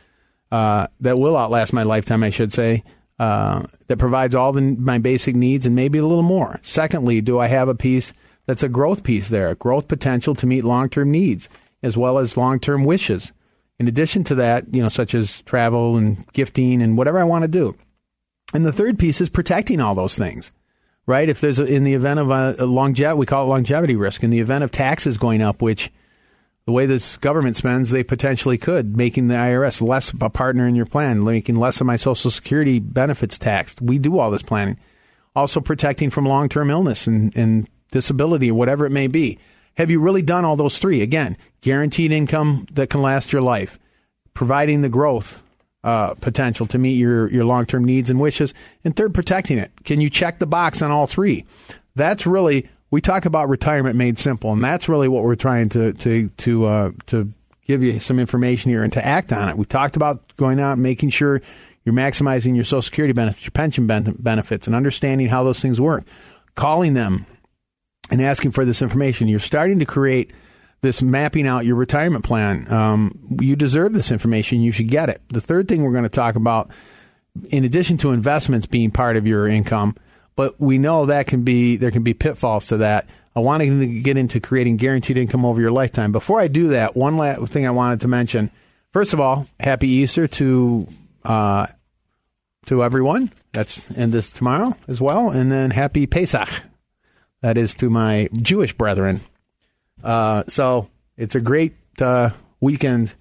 [0.51, 2.85] uh, that will outlast my lifetime, I should say,
[3.19, 6.59] uh, that provides all the, my basic needs and maybe a little more.
[6.63, 8.15] Secondly, do I have a piece
[8.47, 11.51] that's a growth piece there, growth potential to meet long term needs?
[11.83, 13.33] As well as long term wishes.
[13.79, 17.43] In addition to that, you know, such as travel and gifting and whatever I want
[17.43, 17.77] to do.
[18.55, 20.51] And the third piece is protecting all those things,
[21.07, 21.29] right?
[21.29, 24.23] If there's a, in the event of a, a longevity, we call it longevity risk.
[24.23, 25.91] In the event of taxes going up, which
[26.65, 30.77] the way this government spends, they potentially could, making the IRS less a partner in
[30.77, 33.81] your plan, making less of my Social Security benefits taxed.
[33.83, 34.79] We do all this planning.
[35.35, 39.39] Also protecting from long term illness and, and disability, whatever it may be.
[39.77, 41.01] Have you really done all those three?
[41.03, 43.79] Again, guaranteed income that can last your life,
[44.35, 45.43] providing the growth
[45.85, 48.55] uh, potential to meet your, your long term needs and wishes,
[48.85, 49.73] and third, protecting it.
[49.85, 51.45] Can you check the box on all three?
[51.95, 55.93] That's really we talk about retirement made simple, and that's really what we're trying to
[55.95, 57.33] to to uh, to
[57.67, 59.57] give you some information here and to act on it.
[59.57, 61.41] We talked about going out and making sure
[61.85, 66.05] you're maximizing your Social Security benefits, your pension benefits, and understanding how those things work.
[66.55, 67.25] Calling them
[68.13, 69.27] and asking for this information.
[69.27, 70.33] You're starting to create
[70.83, 72.71] this mapping out your retirement plan.
[72.71, 74.61] Um, you deserve this information.
[74.61, 75.23] You should get it.
[75.31, 76.71] The third thing we're going to talk about,
[77.49, 79.97] in addition to investments being part of your income,
[80.37, 83.09] but we know that can be there can be pitfalls to that.
[83.35, 86.13] I want to get into creating guaranteed income over your lifetime.
[86.13, 88.51] Before I do that, one last thing I wanted to mention.
[88.93, 90.87] First of all, happy Easter to
[91.25, 91.67] uh,
[92.67, 93.33] to everyone.
[93.53, 96.49] That's end this tomorrow as well, and then happy Pesach
[97.43, 99.21] that is to my Jewish brethren.
[100.03, 103.15] Uh, so it's a great uh, weekend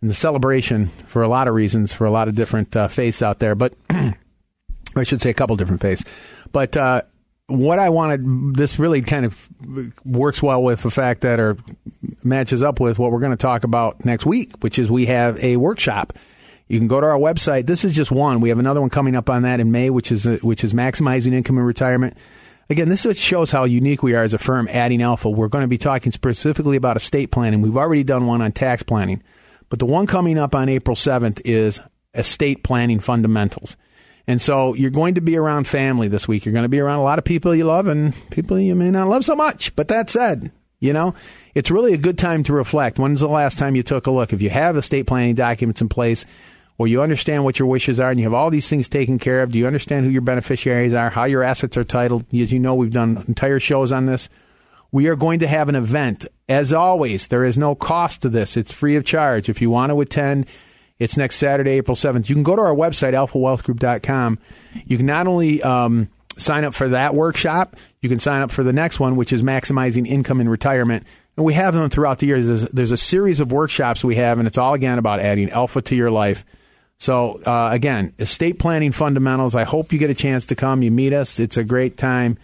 [0.00, 3.22] and the celebration for a lot of reasons, for a lot of different uh, faiths
[3.22, 3.54] out there.
[3.54, 6.04] But I should say a couple different faiths.
[6.52, 7.02] But uh,
[7.46, 9.48] what I wanted, this really kind of
[10.04, 11.56] works well with the fact that, or
[12.22, 15.42] matches up with what we're going to talk about next week, which is we have
[15.42, 16.12] a workshop.
[16.68, 17.66] You can go to our website.
[17.66, 18.40] This is just one.
[18.40, 21.32] We have another one coming up on that in May, which is which is maximizing
[21.32, 22.16] income in retirement.
[22.70, 25.30] Again, this shows how unique we are as a firm adding alpha.
[25.30, 27.62] We're going to be talking specifically about estate planning.
[27.62, 29.22] We've already done one on tax planning,
[29.70, 31.80] but the one coming up on April 7th is
[32.12, 33.76] estate planning fundamentals.
[34.26, 36.44] And so you're going to be around family this week.
[36.44, 38.90] You're going to be around a lot of people you love and people you may
[38.90, 39.74] not love so much.
[39.74, 41.14] But that said, you know,
[41.54, 42.98] it's really a good time to reflect.
[42.98, 44.34] When's the last time you took a look?
[44.34, 46.26] If you have estate planning documents in place,
[46.78, 49.42] or you understand what your wishes are and you have all these things taken care
[49.42, 52.24] of, do you understand who your beneficiaries are, how your assets are titled?
[52.32, 54.28] As you know, we've done entire shows on this.
[54.92, 56.24] We are going to have an event.
[56.48, 58.56] As always, there is no cost to this.
[58.56, 59.48] It's free of charge.
[59.48, 60.46] If you want to attend,
[60.98, 62.28] it's next Saturday, April 7th.
[62.28, 64.38] You can go to our website, alphawealthgroup.com.
[64.86, 68.62] You can not only um, sign up for that workshop, you can sign up for
[68.62, 71.06] the next one, which is maximizing income in retirement.
[71.36, 72.46] And we have them throughout the years.
[72.46, 75.82] There's, there's a series of workshops we have, and it's all again about adding alpha
[75.82, 76.44] to your life.
[76.98, 79.54] So, uh, again, estate planning fundamentals.
[79.54, 80.82] I hope you get a chance to come.
[80.82, 81.38] You meet us.
[81.38, 82.38] It's a great time.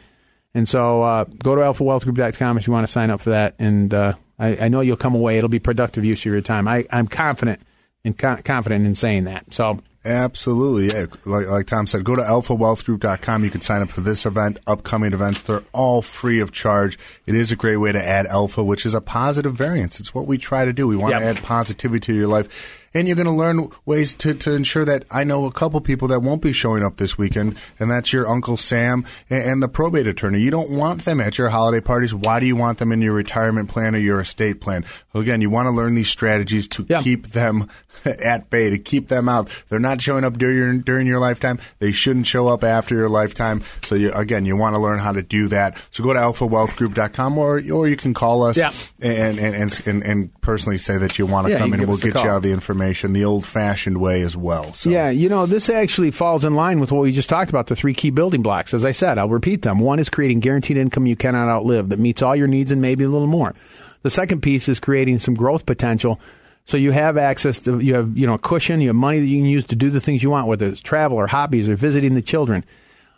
[0.55, 3.57] And so uh, go to alphawealthgroup.com if you want to sign up for that.
[3.59, 5.37] And uh, I, I, know you'll come away.
[5.37, 6.69] It'll be productive use of your time.
[6.69, 7.61] I, am confident
[8.05, 9.53] and co- confident in saying that.
[9.53, 10.97] So Absolutely.
[10.97, 11.07] Yeah.
[11.25, 13.43] Like, like, Tom said, go to alphawealthgroup.com.
[13.43, 15.43] You can sign up for this event, upcoming events.
[15.43, 16.99] They're all free of charge.
[17.27, 20.01] It is a great way to add alpha, which is a positive variance.
[20.01, 20.87] It's what we try to do.
[20.87, 21.23] We want yep.
[21.23, 24.85] to add positivity to your life and you're going to learn ways to, to ensure
[24.85, 28.13] that I know a couple people that won't be showing up this weekend, and that's
[28.13, 30.41] your Uncle Sam and, and the probate attorney.
[30.41, 32.15] You don't want them at your holiday parties.
[32.15, 34.85] Why do you want them in your retirement plan or your estate plan?
[35.15, 37.03] Again, you want to learn these strategies to yeah.
[37.03, 37.69] keep them
[38.05, 39.51] at bay, to keep them out.
[39.69, 41.59] They're not showing up during your, during your lifetime.
[41.81, 43.63] They shouldn't show up after your lifetime.
[43.83, 45.85] So, you, again, you want to learn how to do that.
[45.91, 48.71] So go to alphawealthgroup.com or, or you can call us yeah.
[49.01, 51.97] and, and, and, and, personally say that you want to yeah, come in and we'll
[51.97, 54.75] get you all the information information the old fashioned way as well.
[54.75, 54.91] So.
[54.91, 57.77] Yeah, you know, this actually falls in line with what we just talked about the
[57.77, 58.75] three key building blocks.
[58.75, 59.79] As I said, I'll repeat them.
[59.79, 63.05] One is creating guaranteed income you cannot outlive that meets all your needs and maybe
[63.05, 63.55] a little more.
[64.03, 66.21] The second piece is creating some growth potential.
[66.67, 69.27] So you have access to, you have, you know, a cushion, you have money that
[69.27, 71.77] you can use to do the things you want, whether it's travel or hobbies or
[71.77, 72.65] visiting the children.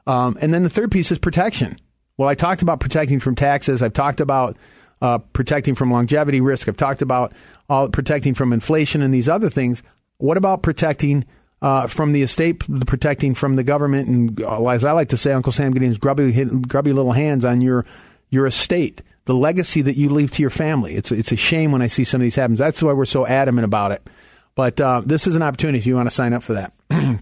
[0.07, 1.79] Um, and then the third piece is protection.
[2.17, 3.83] Well, I talked about protecting from taxes.
[3.83, 4.57] I've talked about
[5.03, 6.69] uh, protecting from longevity risk.
[6.69, 7.33] I've talked about
[7.69, 9.83] all protecting from inflation and these other things.
[10.19, 11.25] What about protecting
[11.63, 15.33] uh, from the estate, protecting from the government, and uh, as I like to say,
[15.33, 17.87] Uncle Sam getting his grubby, grubby little hands on your
[18.31, 20.97] your estate, the legacy that you leave to your family.
[20.97, 22.57] It's it's a shame when I see some of these happen.
[22.57, 24.07] That's why we're so adamant about it.
[24.55, 26.73] But uh, this is an opportunity if you want to sign up for that.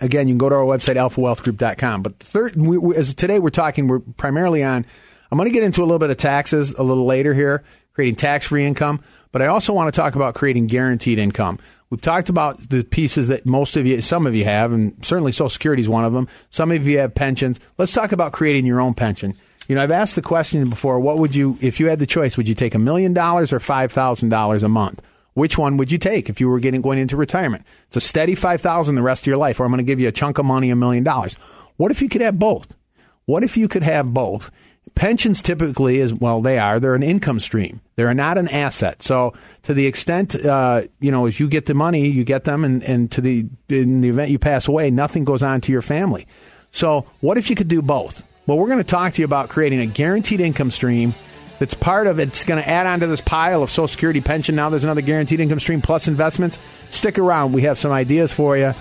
[0.00, 2.02] Again, you can go to our website alphawealthgroup.com.
[2.02, 4.84] But third, we, we, as today we're talking, we're primarily on.
[5.30, 8.16] I'm going to get into a little bit of taxes a little later here, creating
[8.16, 9.00] tax free income.
[9.34, 11.58] But I also want to talk about creating guaranteed income.
[11.90, 15.32] We've talked about the pieces that most of you, some of you have, and certainly
[15.32, 16.28] Social Security is one of them.
[16.50, 17.58] Some of you have pensions.
[17.76, 19.34] Let's talk about creating your own pension.
[19.66, 22.36] You know, I've asked the question before what would you, if you had the choice,
[22.36, 25.02] would you take a million dollars or $5,000 a month?
[25.32, 27.64] Which one would you take if you were getting going into retirement?
[27.88, 30.06] It's a steady 5000 the rest of your life, or I'm going to give you
[30.06, 31.34] a chunk of money, a million dollars.
[31.76, 32.76] What if you could have both?
[33.24, 34.52] What if you could have both?
[34.94, 36.78] Pensions typically is well, they are.
[36.78, 37.80] They're an income stream.
[37.96, 39.02] They're not an asset.
[39.02, 42.64] So to the extent uh, you know, as you get the money, you get them,
[42.64, 45.82] and, and to the in the event you pass away, nothing goes on to your
[45.82, 46.26] family.
[46.70, 48.22] So what if you could do both?
[48.46, 51.14] Well, we're going to talk to you about creating a guaranteed income stream
[51.58, 54.54] that's part of it's going to add on to this pile of Social Security pension.
[54.54, 56.58] Now there's another guaranteed income stream plus investments.
[56.90, 57.52] Stick around.
[57.52, 58.72] We have some ideas for you.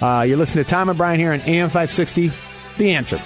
[0.00, 2.30] Uh, you're listening to Tom and Brian here on AM 560.
[2.78, 3.20] The answer.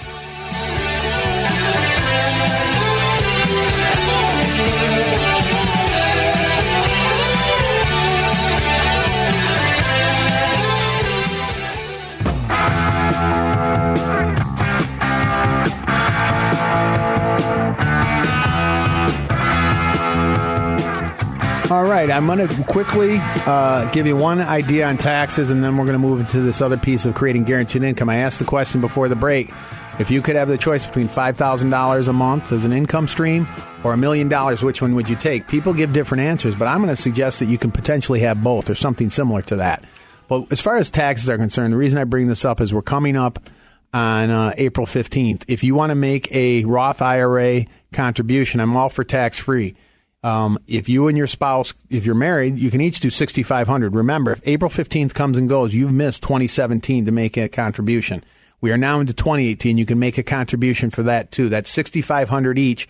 [21.69, 25.75] All right, I'm going to quickly uh, give you one idea on taxes, and then
[25.75, 28.07] we're going to move into this other piece of creating guaranteed income.
[28.07, 29.51] I asked the question before the break
[29.99, 33.45] if you could have the choice between $5,000 a month as an income stream
[33.83, 35.49] or a million dollars, which one would you take?
[35.49, 38.69] People give different answers, but I'm going to suggest that you can potentially have both
[38.69, 39.83] or something similar to that.
[40.29, 42.81] But as far as taxes are concerned, the reason I bring this up is we're
[42.81, 43.49] coming up
[43.93, 45.43] on uh, April 15th.
[45.49, 49.75] If you want to make a Roth IRA contribution, I'm all for tax free.
[50.23, 53.95] Um, if you and your spouse, if you're married, you can each do 6,500.
[53.95, 58.23] Remember, if April 15th comes and goes, you've missed 2017 to make a contribution.
[58.59, 59.77] We are now into 2018.
[59.77, 61.49] You can make a contribution for that too.
[61.49, 62.87] That's 6,500 each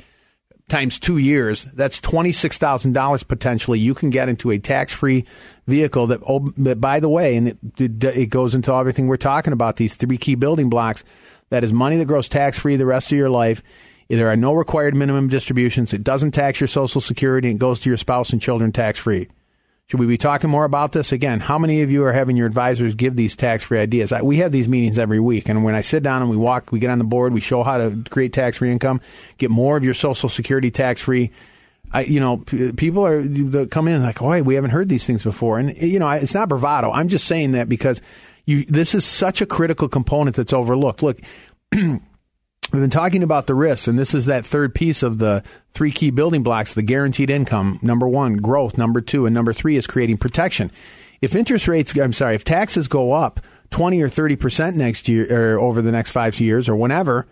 [0.70, 1.66] times two years.
[1.66, 3.80] That's $26,000 potentially.
[3.80, 5.26] You can get into a tax free
[5.66, 9.54] vehicle that, oh, that, by the way, and it, it, goes into everything we're talking
[9.54, 11.04] about, these three key building blocks.
[11.50, 13.64] That is money that grows tax free the rest of your life
[14.16, 15.94] there are no required minimum distributions.
[15.94, 17.50] It doesn't tax your Social Security.
[17.50, 19.28] It goes to your spouse and children tax free.
[19.90, 21.40] Should we be talking more about this again?
[21.40, 24.12] How many of you are having your advisors give these tax free ideas?
[24.12, 26.74] I, we have these meetings every week, and when I sit down and we walk,
[26.74, 29.00] we get on the board, we show how to create tax free income,
[29.38, 31.32] get more of your Social Security tax free.
[31.94, 32.38] I, you know,
[32.76, 36.10] people are come in like, "Oh, we haven't heard these things before," and you know,
[36.10, 36.92] it's not bravado.
[36.92, 38.02] I'm just saying that because
[38.46, 41.02] you, this is such a critical component that's overlooked.
[41.02, 41.20] Look.
[42.72, 45.92] We've been talking about the risks, and this is that third piece of the three
[45.92, 49.88] key building blocks the guaranteed income, number one, growth, number two, and number three is
[49.88, 50.70] creating protection.
[51.22, 53.40] If interest rates, I'm sorry, if taxes go up
[53.72, 57.26] 20 or 30% next year or over the next five years or whenever,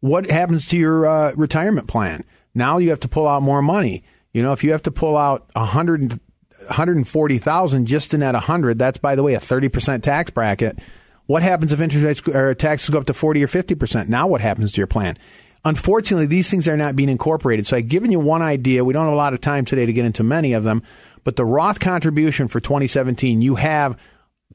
[0.00, 2.22] what happens to your uh, retirement plan?
[2.54, 4.04] Now you have to pull out more money.
[4.32, 6.20] You know, if you have to pull out 100,
[6.66, 10.78] 140,000 just in that 100, that's by the way a 30% tax bracket
[11.26, 14.08] what happens if interest rates or taxes go up to 40 or 50%?
[14.08, 15.16] Now what happens to your plan?
[15.64, 17.66] Unfortunately, these things are not being incorporated.
[17.66, 18.84] So I've given you one idea.
[18.84, 20.82] We don't have a lot of time today to get into many of them,
[21.22, 23.96] but the Roth contribution for 2017, you have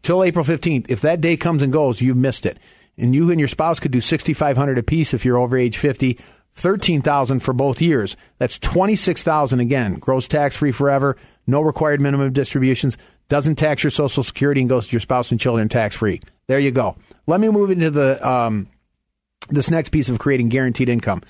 [0.02, 0.88] till April 15th.
[0.90, 2.58] If that day comes and goes, you've missed it.
[2.98, 6.20] And you and your spouse could do 6500 apiece if you're over age 50.
[6.56, 8.18] 13,000 for both years.
[8.40, 9.94] That's 26,000 again.
[9.96, 11.16] Gross tax free forever.
[11.46, 12.98] No required minimum distributions.
[13.30, 16.20] Doesn't tax your social security and goes to your spouse and children tax free.
[16.48, 16.96] There you go.
[17.26, 18.68] Let me move into the um,
[19.50, 21.22] this next piece of creating guaranteed income.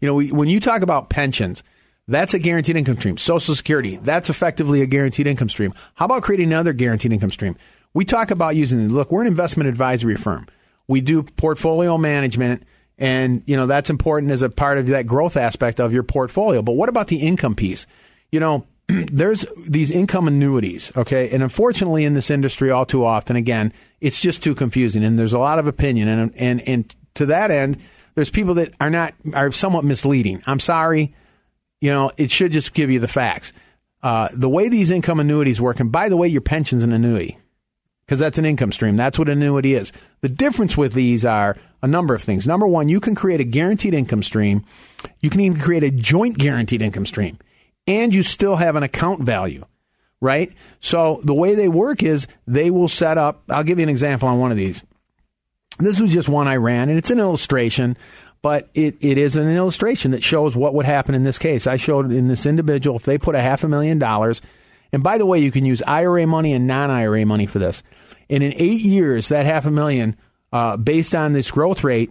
[0.00, 1.62] You know, we, when you talk about pensions,
[2.08, 3.16] that's a guaranteed income stream.
[3.16, 5.74] Social Security, that's effectively a guaranteed income stream.
[5.94, 7.56] How about creating another guaranteed income stream?
[7.94, 10.46] We talk about using, look, we're an investment advisory firm.
[10.86, 12.62] We do portfolio management,
[12.98, 16.62] and, you know, that's important as a part of that growth aspect of your portfolio.
[16.62, 17.86] But what about the income piece?
[18.30, 21.30] You know, there's these income annuities, okay?
[21.30, 25.32] And unfortunately, in this industry, all too often, again, it's just too confusing, and there's
[25.32, 27.78] a lot of opinion, and and and to that end,
[28.14, 30.42] there's people that are not are somewhat misleading.
[30.46, 31.14] I'm sorry,
[31.80, 33.52] you know, it should just give you the facts.
[34.02, 37.38] Uh, the way these income annuities work, and by the way, your pension's an annuity
[38.06, 38.96] because that's an income stream.
[38.96, 39.92] That's what annuity is.
[40.20, 42.46] The difference with these are a number of things.
[42.46, 44.64] Number one, you can create a guaranteed income stream.
[45.20, 47.38] You can even create a joint guaranteed income stream
[47.86, 49.64] and you still have an account value,
[50.26, 50.52] right?
[50.80, 54.28] So the way they work is they will set up, I'll give you an example
[54.28, 54.84] on one of these.
[55.78, 57.96] This was just one I ran, and it's an illustration,
[58.42, 61.66] but it, it is an illustration that shows what would happen in this case.
[61.66, 64.42] I showed in this individual, if they put a half a million dollars,
[64.92, 67.82] and by the way, you can use IRA money and non IRA money for this.
[68.28, 70.16] And in eight years, that half a million,
[70.52, 72.10] uh, based on this growth rate,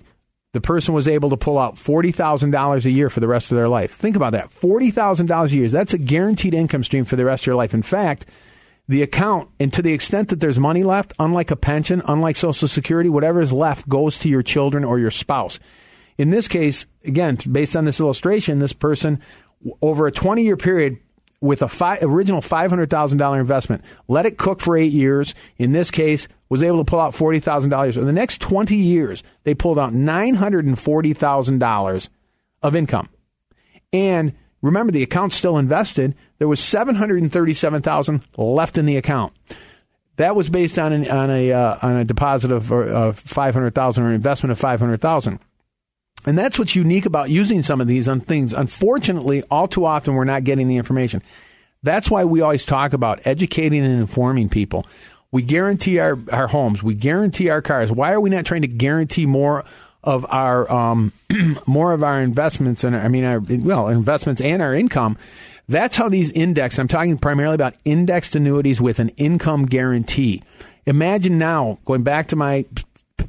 [0.56, 3.68] the person was able to pull out $40,000 a year for the rest of their
[3.68, 3.92] life.
[3.92, 4.52] Think about that.
[4.52, 5.68] $40,000 a year.
[5.68, 7.74] That's a guaranteed income stream for the rest of your life.
[7.74, 8.26] In fact,
[8.88, 12.70] the account, and to the extent that there's money left, unlike a pension, unlike Social
[12.70, 15.60] Security, whatever is left goes to your children or your spouse.
[16.18, 19.20] In this case, again, based on this illustration, this person,
[19.82, 21.00] over a 20 year period,
[21.42, 25.36] with a fi- original $500,000 investment, let it cook for eight years.
[25.58, 27.98] In this case, was able to pull out $40,000.
[27.98, 32.10] In the next 20 years, they pulled out $940,000
[32.62, 33.10] of income.
[33.92, 36.16] And remember, the account's still invested.
[36.38, 39.34] There was 737,000 left in the account.
[40.18, 44.04] That was based on an, on a uh, on a deposit of, uh, of 500,000
[44.04, 45.40] or an investment of 500,000.
[46.26, 48.54] And that's what's unique about using some of these on things.
[48.54, 51.22] Unfortunately, all too often we're not getting the information.
[51.84, 54.88] That's why we always talk about educating and informing people.
[55.36, 56.82] We guarantee our, our homes.
[56.82, 57.92] We guarantee our cars.
[57.92, 59.66] Why are we not trying to guarantee more
[60.02, 61.12] of our um,
[61.68, 65.18] more of our investments and I mean our well investments and our income?
[65.68, 66.80] That's how these index.
[66.80, 70.42] I'm talking primarily about indexed annuities with an income guarantee.
[70.86, 72.64] Imagine now going back to my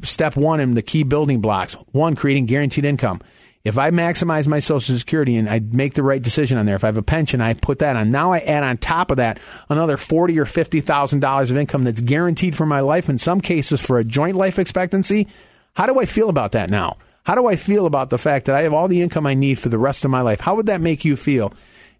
[0.04, 1.72] step one in the key building blocks.
[1.90, 3.20] One, creating guaranteed income.
[3.66, 6.84] If I maximize my Social Security and I make the right decision on there, if
[6.84, 8.12] I have a pension, I put that on.
[8.12, 11.82] Now I add on top of that another forty or fifty thousand dollars of income
[11.82, 13.08] that's guaranteed for my life.
[13.08, 15.26] In some cases, for a joint life expectancy.
[15.74, 16.96] How do I feel about that now?
[17.24, 19.58] How do I feel about the fact that I have all the income I need
[19.58, 20.38] for the rest of my life?
[20.38, 21.52] How would that make you feel?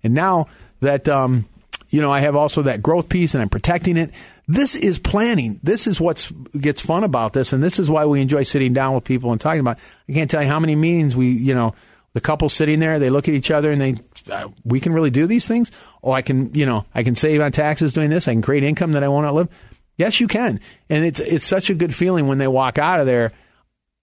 [0.04, 0.46] And now
[0.80, 1.46] that um,
[1.90, 4.12] you know, I have also that growth piece, and I'm protecting it.
[4.48, 5.58] This is planning.
[5.62, 8.94] This is what gets fun about this, and this is why we enjoy sitting down
[8.94, 9.78] with people and talking about.
[10.08, 11.74] I can't tell you how many meetings we, you know,
[12.12, 13.94] the couple sitting there, they look at each other and they,
[14.30, 15.70] uh, we can really do these things.
[16.02, 18.28] Oh, I can, you know, I can save on taxes doing this.
[18.28, 19.48] I can create income that I won't outlive.
[19.96, 23.06] Yes, you can, and it's it's such a good feeling when they walk out of
[23.06, 23.32] there.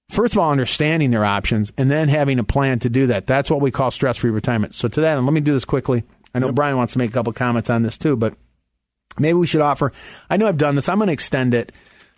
[0.09, 3.27] First of all, understanding their options, and then having a plan to do that.
[3.27, 4.75] That's what we call stress-free retirement.
[4.75, 6.03] So to that, and let me do this quickly.
[6.35, 6.55] I know yep.
[6.55, 8.33] Brian wants to make a couple comments on this too, but
[9.19, 9.91] maybe we should offer.
[10.29, 10.89] I know I've done this.
[10.89, 11.71] I'm going to extend it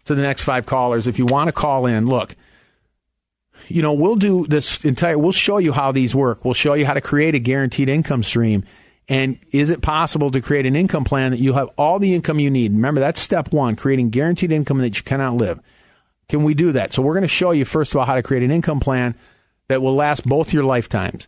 [0.05, 1.07] to the next five callers.
[1.07, 2.35] If you want to call in, look,
[3.67, 6.45] you know, we'll do this entire, we'll show you how these work.
[6.45, 8.63] We'll show you how to create a guaranteed income stream.
[9.07, 12.39] And is it possible to create an income plan that you have all the income
[12.39, 12.71] you need?
[12.71, 15.59] Remember, that's step one, creating guaranteed income that you cannot live.
[16.27, 16.91] Can we do that?
[16.91, 19.15] So we're going to show you, first of all, how to create an income plan
[19.67, 21.27] that will last both your lifetimes.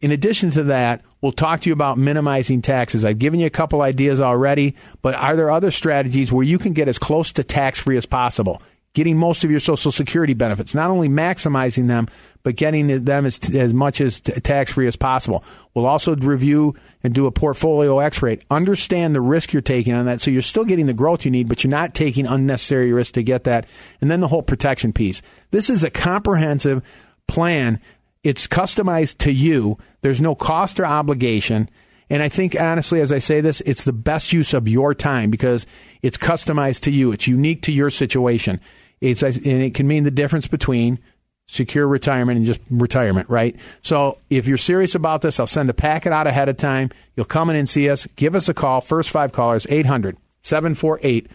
[0.00, 3.04] In addition to that, we'll talk to you about minimizing taxes.
[3.04, 6.72] I've given you a couple ideas already, but are there other strategies where you can
[6.72, 8.62] get as close to tax free as possible?
[8.92, 12.08] Getting most of your Social Security benefits, not only maximizing them,
[12.42, 15.44] but getting them as, as much as t- tax free as possible.
[15.74, 18.40] We'll also review and do a portfolio X-ray.
[18.50, 20.20] Understand the risk you're taking on that.
[20.20, 23.22] So you're still getting the growth you need, but you're not taking unnecessary risk to
[23.22, 23.68] get that.
[24.00, 25.22] And then the whole protection piece.
[25.52, 26.82] This is a comprehensive
[27.28, 27.80] plan.
[28.22, 29.78] It's customized to you.
[30.02, 31.68] There's no cost or obligation.
[32.10, 35.30] And I think, honestly, as I say this, it's the best use of your time
[35.30, 35.64] because
[36.02, 37.12] it's customized to you.
[37.12, 38.60] It's unique to your situation.
[39.00, 40.98] It's, and it can mean the difference between
[41.46, 43.56] secure retirement and just retirement, right?
[43.82, 46.90] So if you're serious about this, I'll send a packet out ahead of time.
[47.16, 48.06] You'll come in and see us.
[48.16, 48.80] Give us a call.
[48.80, 51.28] First five callers, 800 748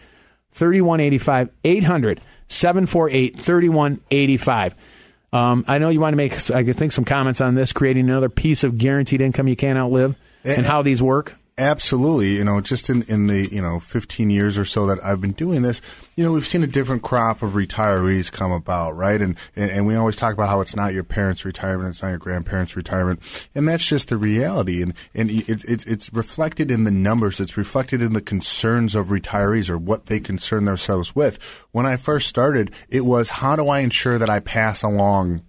[0.52, 1.50] 3185.
[1.64, 4.74] 800 748 3185.
[5.32, 8.28] Um, I know you want to make, I think, some comments on this, creating another
[8.28, 11.36] piece of guaranteed income you can't outlive, and, and how these work.
[11.58, 12.36] Absolutely.
[12.36, 15.32] You know, just in, in the, you know, 15 years or so that I've been
[15.32, 15.80] doing this,
[16.14, 19.22] you know, we've seen a different crop of retirees come about, right?
[19.22, 22.18] And, and, we always talk about how it's not your parents' retirement, it's not your
[22.18, 23.48] grandparents' retirement.
[23.54, 24.82] And that's just the reality.
[24.82, 27.40] And, and it, it, it's reflected in the numbers.
[27.40, 31.64] It's reflected in the concerns of retirees or what they concern themselves with.
[31.72, 35.40] When I first started, it was how do I ensure that I pass along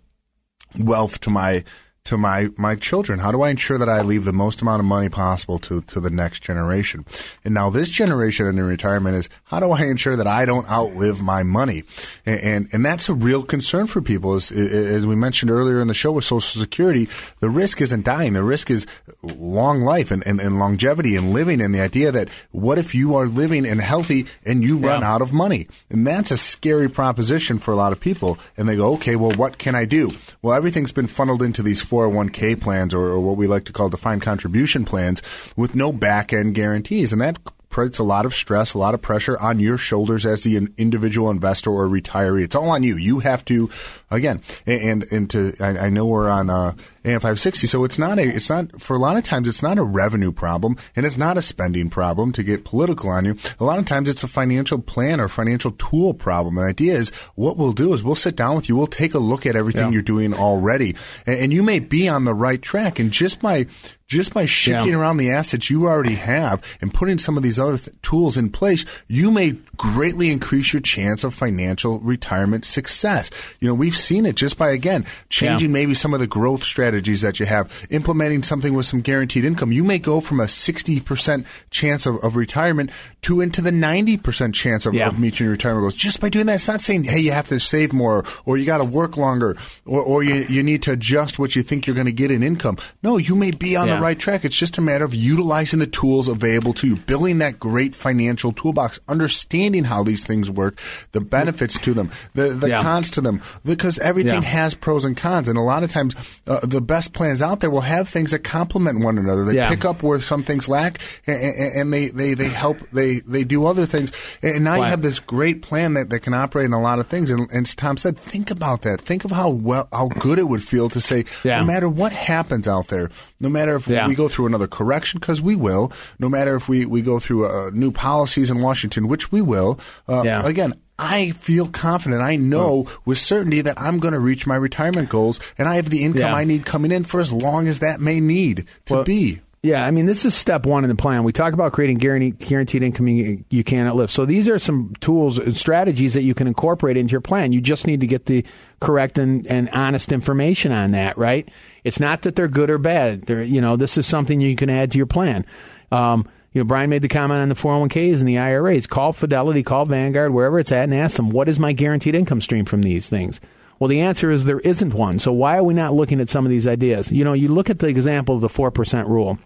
[0.79, 1.65] wealth to my
[2.07, 3.19] to my, my children?
[3.19, 5.99] How do I ensure that I leave the most amount of money possible to, to
[5.99, 7.05] the next generation?
[7.43, 11.21] And now this generation in retirement is how do I ensure that I don't outlive
[11.21, 11.83] my money?
[12.25, 14.35] And, and, and that's a real concern for people.
[14.35, 18.33] As, as we mentioned earlier in the show with Social Security, the risk isn't dying.
[18.33, 18.87] The risk is
[19.21, 23.15] long life and, and, and longevity and living and the idea that what if you
[23.15, 25.13] are living and healthy and you run yeah.
[25.13, 25.67] out of money?
[25.89, 28.37] And that's a scary proposition for a lot of people.
[28.55, 30.13] And they go, okay, well, what can I do?
[30.41, 33.89] Well, everything's been funneled into these 401k plans or, or what we like to call
[33.89, 35.21] defined contribution plans
[35.57, 37.11] with no back end guarantees.
[37.11, 37.39] And that
[37.69, 41.29] puts a lot of stress, a lot of pressure on your shoulders as the individual
[41.29, 42.43] investor or retiree.
[42.43, 42.97] It's all on you.
[42.97, 43.69] You have to,
[44.11, 46.73] again, and and to I, I know we're on uh,
[47.07, 49.77] AM 560, so it's not a it's not for a lot of times it's not
[49.77, 53.37] a revenue problem and it's not a spending problem to get political on you.
[53.59, 56.55] A lot of times it's a financial plan or financial tool problem.
[56.55, 59.19] The idea is what we'll do is we'll sit down with you, we'll take a
[59.19, 59.91] look at everything yeah.
[59.91, 60.95] you're doing already,
[61.25, 63.67] and, and you may be on the right track, and just by
[64.07, 64.99] just by shifting yeah.
[64.99, 68.49] around the assets you already have and putting some of these other th- tools in
[68.49, 73.29] place, you may greatly increase your chance of financial retirement success.
[73.59, 75.73] You know, we've seen it just by, again, changing yeah.
[75.73, 79.71] maybe some of the growth strategies that you have, implementing something with some guaranteed income.
[79.71, 82.91] You may go from a 60% chance of, of retirement
[83.21, 85.07] to into the 90% chance of, yeah.
[85.07, 86.55] of, meeting your retirement goals just by doing that.
[86.55, 89.55] It's not saying, hey, you have to save more or you got to work longer
[89.85, 92.43] or, or you, you need to adjust what you think you're going to get in
[92.43, 92.77] income.
[93.03, 93.95] No, you may be on yeah.
[93.95, 94.45] the right track.
[94.45, 98.53] It's just a matter of utilizing the tools available to you, building that great financial
[98.53, 100.79] toolbox, understanding how these things work,
[101.11, 102.81] the benefits to them, the, the yeah.
[102.81, 105.49] cons to them, because everything has pros and cons.
[105.49, 108.43] And a lot of times, uh, the best plans out there will have things that
[108.43, 109.45] complement one another.
[109.45, 109.69] They yeah.
[109.69, 111.37] pick up where some things lack, and,
[111.75, 114.11] and, they, they, they help, they, they do other things.
[114.41, 117.07] And now you have this great plan that, that can operate in a lot of
[117.07, 117.31] things.
[117.31, 119.01] And, and as Tom said, think about that.
[119.01, 122.67] Think of how well, how good it would feel to say, no matter what happens
[122.67, 123.09] out there,
[123.39, 126.85] no matter if we go through another correction, because we will, no matter if we,
[126.85, 130.45] we go through uh, new policies in Washington, which we will, uh, yeah.
[130.45, 132.21] again, I feel confident.
[132.21, 135.89] I know with certainty that I'm going to reach my retirement goals and I have
[135.89, 136.35] the income yeah.
[136.35, 139.41] I need coming in for as long as that may need to well, be.
[139.63, 141.23] Yeah, I mean, this is step one in the plan.
[141.23, 144.11] We talk about creating guaranteed, guaranteed income you, you cannot live.
[144.11, 147.51] So these are some tools and strategies that you can incorporate into your plan.
[147.51, 148.45] You just need to get the
[148.79, 151.49] correct and, and honest information on that, right?
[151.83, 153.23] It's not that they're good or bad.
[153.23, 155.45] They're, you know, this is something you can add to your plan.
[155.91, 156.27] Um,
[156.57, 158.87] you know, Brian made the comment on the 401ks and the IRAs.
[158.87, 162.41] Call Fidelity, call Vanguard, wherever it's at, and ask them, what is my guaranteed income
[162.41, 163.39] stream from these things?
[163.77, 165.19] Well, the answer is there isn't one.
[165.19, 167.11] So why are we not looking at some of these ideas?
[167.11, 169.37] You know, you look at the example of the 4% rule.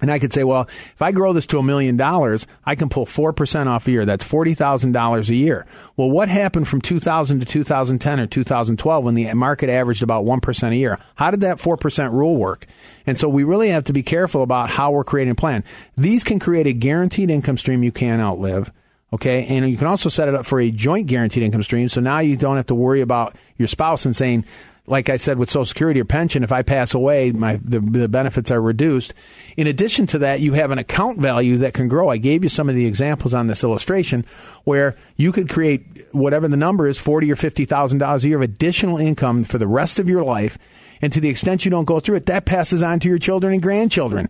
[0.00, 2.88] And I could say, well, if I grow this to a million dollars, I can
[2.88, 4.04] pull 4% off a year.
[4.04, 5.66] That's $40,000 a year.
[5.96, 10.70] Well, what happened from 2000 to 2010 or 2012 when the market averaged about 1%
[10.70, 10.98] a year?
[11.16, 12.66] How did that 4% rule work?
[13.06, 15.64] And so we really have to be careful about how we're creating a plan.
[15.96, 18.70] These can create a guaranteed income stream you can't outlive.
[19.12, 19.46] Okay.
[19.46, 21.88] And you can also set it up for a joint guaranteed income stream.
[21.88, 24.44] So now you don't have to worry about your spouse and saying,
[24.88, 28.08] like I said with Social Security or pension, if I pass away, my the, the
[28.08, 29.14] benefits are reduced.
[29.56, 32.08] In addition to that, you have an account value that can grow.
[32.08, 34.24] I gave you some of the examples on this illustration
[34.64, 38.38] where you could create whatever the number is, forty or fifty thousand dollars a year
[38.38, 40.58] of additional income for the rest of your life.
[41.00, 43.52] And to the extent you don't go through it, that passes on to your children
[43.52, 44.28] and grandchildren.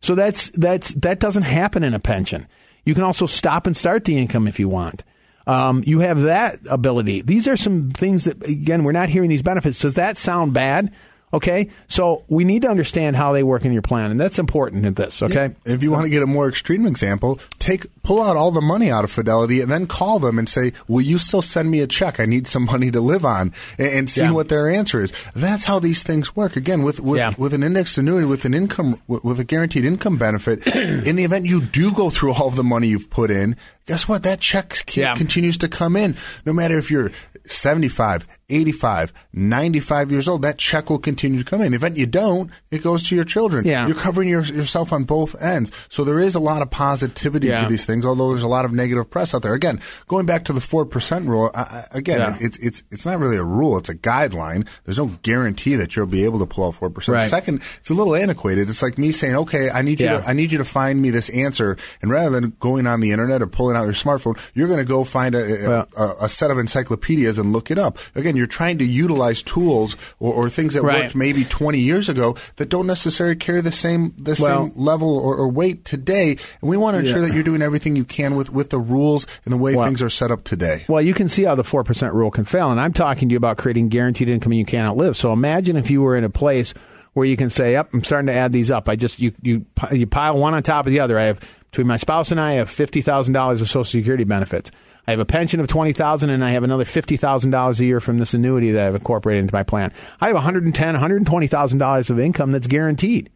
[0.00, 2.46] So that's that's that doesn't happen in a pension.
[2.84, 5.04] You can also stop and start the income if you want.
[5.48, 7.22] Um, you have that ability.
[7.22, 9.80] These are some things that, again, we're not hearing these benefits.
[9.80, 10.92] Does that sound bad?
[11.32, 14.86] Okay, so we need to understand how they work in your plan, and that's important
[14.86, 15.22] in this.
[15.22, 15.72] Okay, yeah.
[15.74, 18.90] if you want to get a more extreme example, take pull out all the money
[18.90, 21.86] out of Fidelity and then call them and say, "Will you still send me a
[21.86, 22.18] check?
[22.18, 24.30] I need some money to live on," and, and see yeah.
[24.30, 25.12] what their answer is.
[25.34, 26.56] That's how these things work.
[26.56, 27.34] Again, with with, yeah.
[27.36, 30.66] with an indexed annuity, with an income, with a guaranteed income benefit,
[31.06, 33.54] in the event you do go through all of the money you've put in,
[33.86, 34.22] guess what?
[34.22, 36.16] That check continues to come in,
[36.46, 37.10] no matter if you're
[37.50, 41.72] 75, 85, 95 years old, that check will continue to come in.
[41.72, 43.66] The event you don't, it goes to your children.
[43.66, 43.86] Yeah.
[43.86, 45.70] You're covering your, yourself on both ends.
[45.88, 47.62] So there is a lot of positivity yeah.
[47.62, 49.54] to these things, although there's a lot of negative press out there.
[49.54, 52.36] Again, going back to the 4% rule, I, again, yeah.
[52.40, 53.78] it's, it's, it's not really a rule.
[53.78, 54.68] It's a guideline.
[54.84, 57.08] There's no guarantee that you'll be able to pull out 4%.
[57.12, 57.28] Right.
[57.28, 58.68] Second, it's a little antiquated.
[58.68, 60.20] It's like me saying, okay, I need you yeah.
[60.20, 61.76] to, I need you to find me this answer.
[62.02, 64.84] And rather than going on the internet or pulling out your smartphone, you're going to
[64.84, 67.98] go find a, well, a, a set of encyclopedias and look it up.
[68.14, 71.04] Again, you're trying to utilize tools or, or things that right.
[71.04, 75.18] worked maybe 20 years ago that don't necessarily carry the same the well, same level
[75.18, 76.36] or, or, weight today.
[76.60, 77.28] And we want to ensure yeah.
[77.28, 80.02] that you're doing everything you can with, with the rules and the way well, things
[80.02, 80.84] are set up today.
[80.88, 82.70] Well, you can see how the 4% rule can fail.
[82.70, 85.16] And I'm talking to you about creating guaranteed income you can't outlive.
[85.16, 86.74] So imagine if you were in a place
[87.14, 88.88] where you can say, "Yep, I'm starting to add these up.
[88.88, 91.18] I just you you you pile one on top of the other.
[91.18, 94.24] I have between my spouse and I, I have fifty thousand dollars of Social Security
[94.24, 94.70] benefits.
[95.08, 97.86] I have a pension of twenty thousand, and I have another fifty thousand dollars a
[97.86, 99.90] year from this annuity that I've incorporated into my plan.
[100.20, 102.66] I have one hundred and ten, one hundred and twenty thousand dollars of income that's
[102.66, 103.30] guaranteed.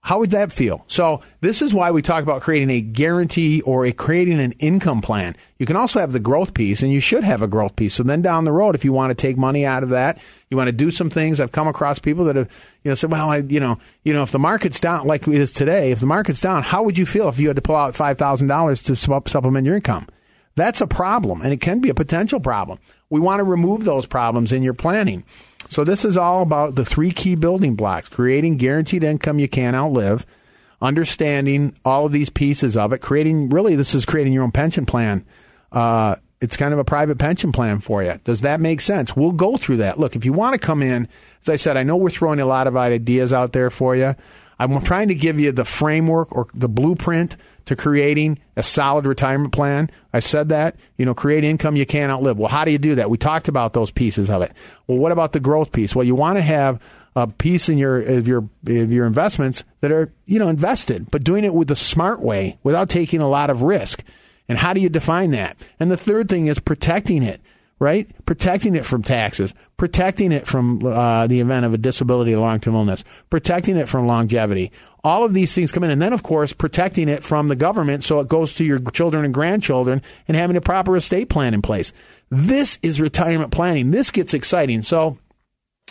[0.00, 0.84] How would that feel?
[0.88, 5.00] So this is why we talk about creating a guarantee or a, creating an income
[5.00, 5.36] plan.
[5.58, 7.94] You can also have the growth piece, and you should have a growth piece.
[7.94, 10.18] So then down the road, if you want to take money out of that,
[10.50, 11.38] you want to do some things.
[11.38, 12.50] I've come across people that have,
[12.82, 15.34] you know, said, "Well, I, you know, you know, if the market's down like it
[15.34, 17.76] is today, if the market's down, how would you feel if you had to pull
[17.76, 20.08] out five thousand dollars to supplement your income?"
[20.58, 22.80] That's a problem, and it can be a potential problem.
[23.10, 25.22] We want to remove those problems in your planning.
[25.70, 29.76] So, this is all about the three key building blocks creating guaranteed income you can't
[29.76, 30.26] outlive,
[30.82, 34.84] understanding all of these pieces of it, creating really, this is creating your own pension
[34.84, 35.24] plan.
[35.70, 38.18] Uh, it's kind of a private pension plan for you.
[38.24, 39.14] Does that make sense?
[39.14, 40.00] We'll go through that.
[40.00, 41.06] Look, if you want to come in,
[41.42, 44.14] as I said, I know we're throwing a lot of ideas out there for you.
[44.58, 47.36] I'm trying to give you the framework or the blueprint
[47.68, 49.90] to creating a solid retirement plan.
[50.14, 52.38] I said that, you know, create income you can't outlive.
[52.38, 53.10] Well, how do you do that?
[53.10, 54.52] We talked about those pieces of it.
[54.86, 55.94] Well, what about the growth piece?
[55.94, 56.80] Well, you want to have
[57.14, 61.24] a piece in your of your of your investments that are, you know, invested, but
[61.24, 64.02] doing it with the smart way without taking a lot of risk.
[64.48, 65.58] And how do you define that?
[65.78, 67.42] And the third thing is protecting it
[67.78, 68.10] right?
[68.26, 72.60] Protecting it from taxes, protecting it from uh, the event of a disability or long
[72.60, 74.72] term illness, protecting it from longevity.
[75.04, 75.90] All of these things come in.
[75.90, 79.24] And then, of course, protecting it from the government so it goes to your children
[79.24, 81.92] and grandchildren and having a proper estate plan in place.
[82.30, 83.90] This is retirement planning.
[83.90, 84.82] This gets exciting.
[84.82, 85.16] So,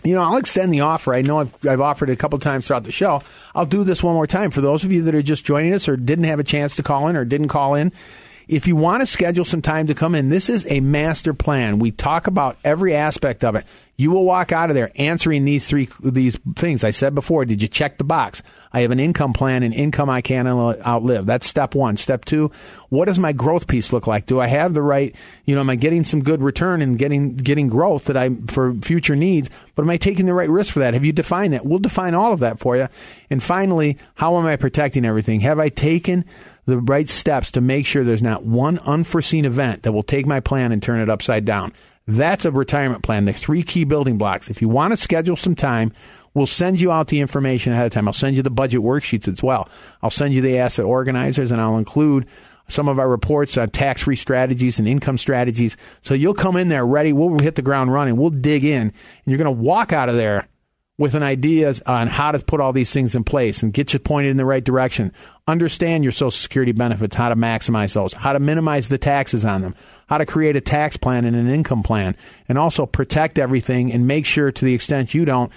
[0.03, 1.13] you know, I'll extend the offer.
[1.13, 3.23] I know I've, I've offered it a couple times throughout the show.
[3.55, 5.87] I'll do this one more time for those of you that are just joining us
[5.87, 7.91] or didn't have a chance to call in or didn't call in.
[8.47, 11.79] If you want to schedule some time to come in, this is a master plan.
[11.79, 13.65] We talk about every aspect of it.
[13.97, 17.45] You will walk out of there answering these three these things I said before.
[17.45, 18.43] Did you check the box?
[18.71, 21.25] I have an income plan and income I can outlive.
[21.25, 21.97] That's step one.
[21.97, 22.51] Step two,
[22.89, 24.27] what does my growth piece look like?
[24.27, 25.15] Do I have the right?
[25.45, 28.75] You know, am I getting some good return and getting getting growth that I for
[28.75, 29.49] future needs?
[29.75, 30.93] But am I taking the right risk for that?
[30.93, 31.65] Have you defined that?
[31.65, 32.87] We'll define all of that for you.
[33.29, 35.39] And finally, how am I protecting everything?
[35.41, 36.23] Have I taken
[36.67, 40.39] the right steps to make sure there's not one unforeseen event that will take my
[40.39, 41.73] plan and turn it upside down?
[42.07, 44.49] That's a retirement plan, the three key building blocks.
[44.49, 45.91] If you want to schedule some time,
[46.33, 48.07] we'll send you out the information ahead of time.
[48.07, 49.67] I'll send you the budget worksheets as well.
[50.01, 52.27] I'll send you the asset organizers and I'll include
[52.69, 55.77] some of our reports uh, on tax free strategies and income strategies.
[56.01, 57.13] So you'll come in there ready.
[57.13, 58.17] We'll hit the ground running.
[58.17, 58.93] We'll dig in and
[59.25, 60.47] you're going to walk out of there
[60.97, 63.99] with an idea on how to put all these things in place and get you
[63.99, 65.13] pointed in the right direction.
[65.47, 69.61] Understand your Social Security benefits, how to maximize those, how to minimize the taxes on
[69.61, 69.75] them,
[70.07, 72.15] how to create a tax plan and an income plan,
[72.49, 75.51] and also protect everything and make sure to the extent you don't,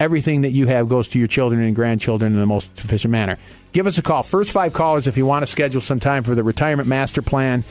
[0.00, 3.36] everything that you have goes to your children and grandchildren in the most efficient manner.
[3.72, 4.22] Give us a call.
[4.22, 7.64] First five callers if you want to schedule some time for the Retirement Master Plan.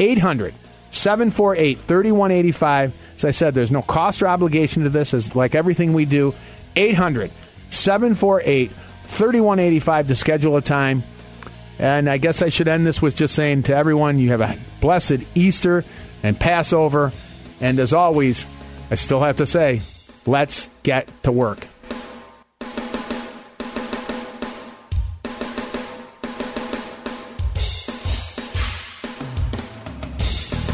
[0.00, 0.52] 800
[0.90, 2.92] 748 3185.
[3.14, 6.34] As I said, there's no cost or obligation to this, as like everything we do.
[6.76, 7.30] 800
[7.70, 8.70] 748
[9.04, 11.02] 3185 to schedule a time.
[11.78, 14.58] And I guess I should end this with just saying to everyone, you have a
[14.80, 15.84] blessed Easter
[16.22, 17.12] and Passover.
[17.60, 18.46] And as always,
[18.90, 19.82] I still have to say,
[20.26, 21.66] let's get to work.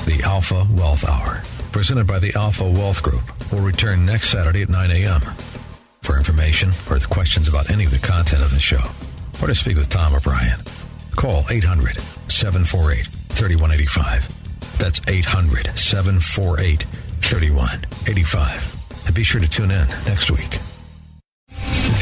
[0.04, 1.42] The Alpha Wealth Hour,
[1.72, 5.22] presented by the Alpha Wealth Group, will return next Saturday at 9 a.m.
[6.18, 8.82] For information or questions about any of the content of the show,
[9.40, 10.58] or to speak with Tom O'Brien,
[11.14, 14.78] call 800 748 3185.
[14.78, 16.82] That's 800 748
[17.20, 19.06] 3185.
[19.06, 20.58] And be sure to tune in next week.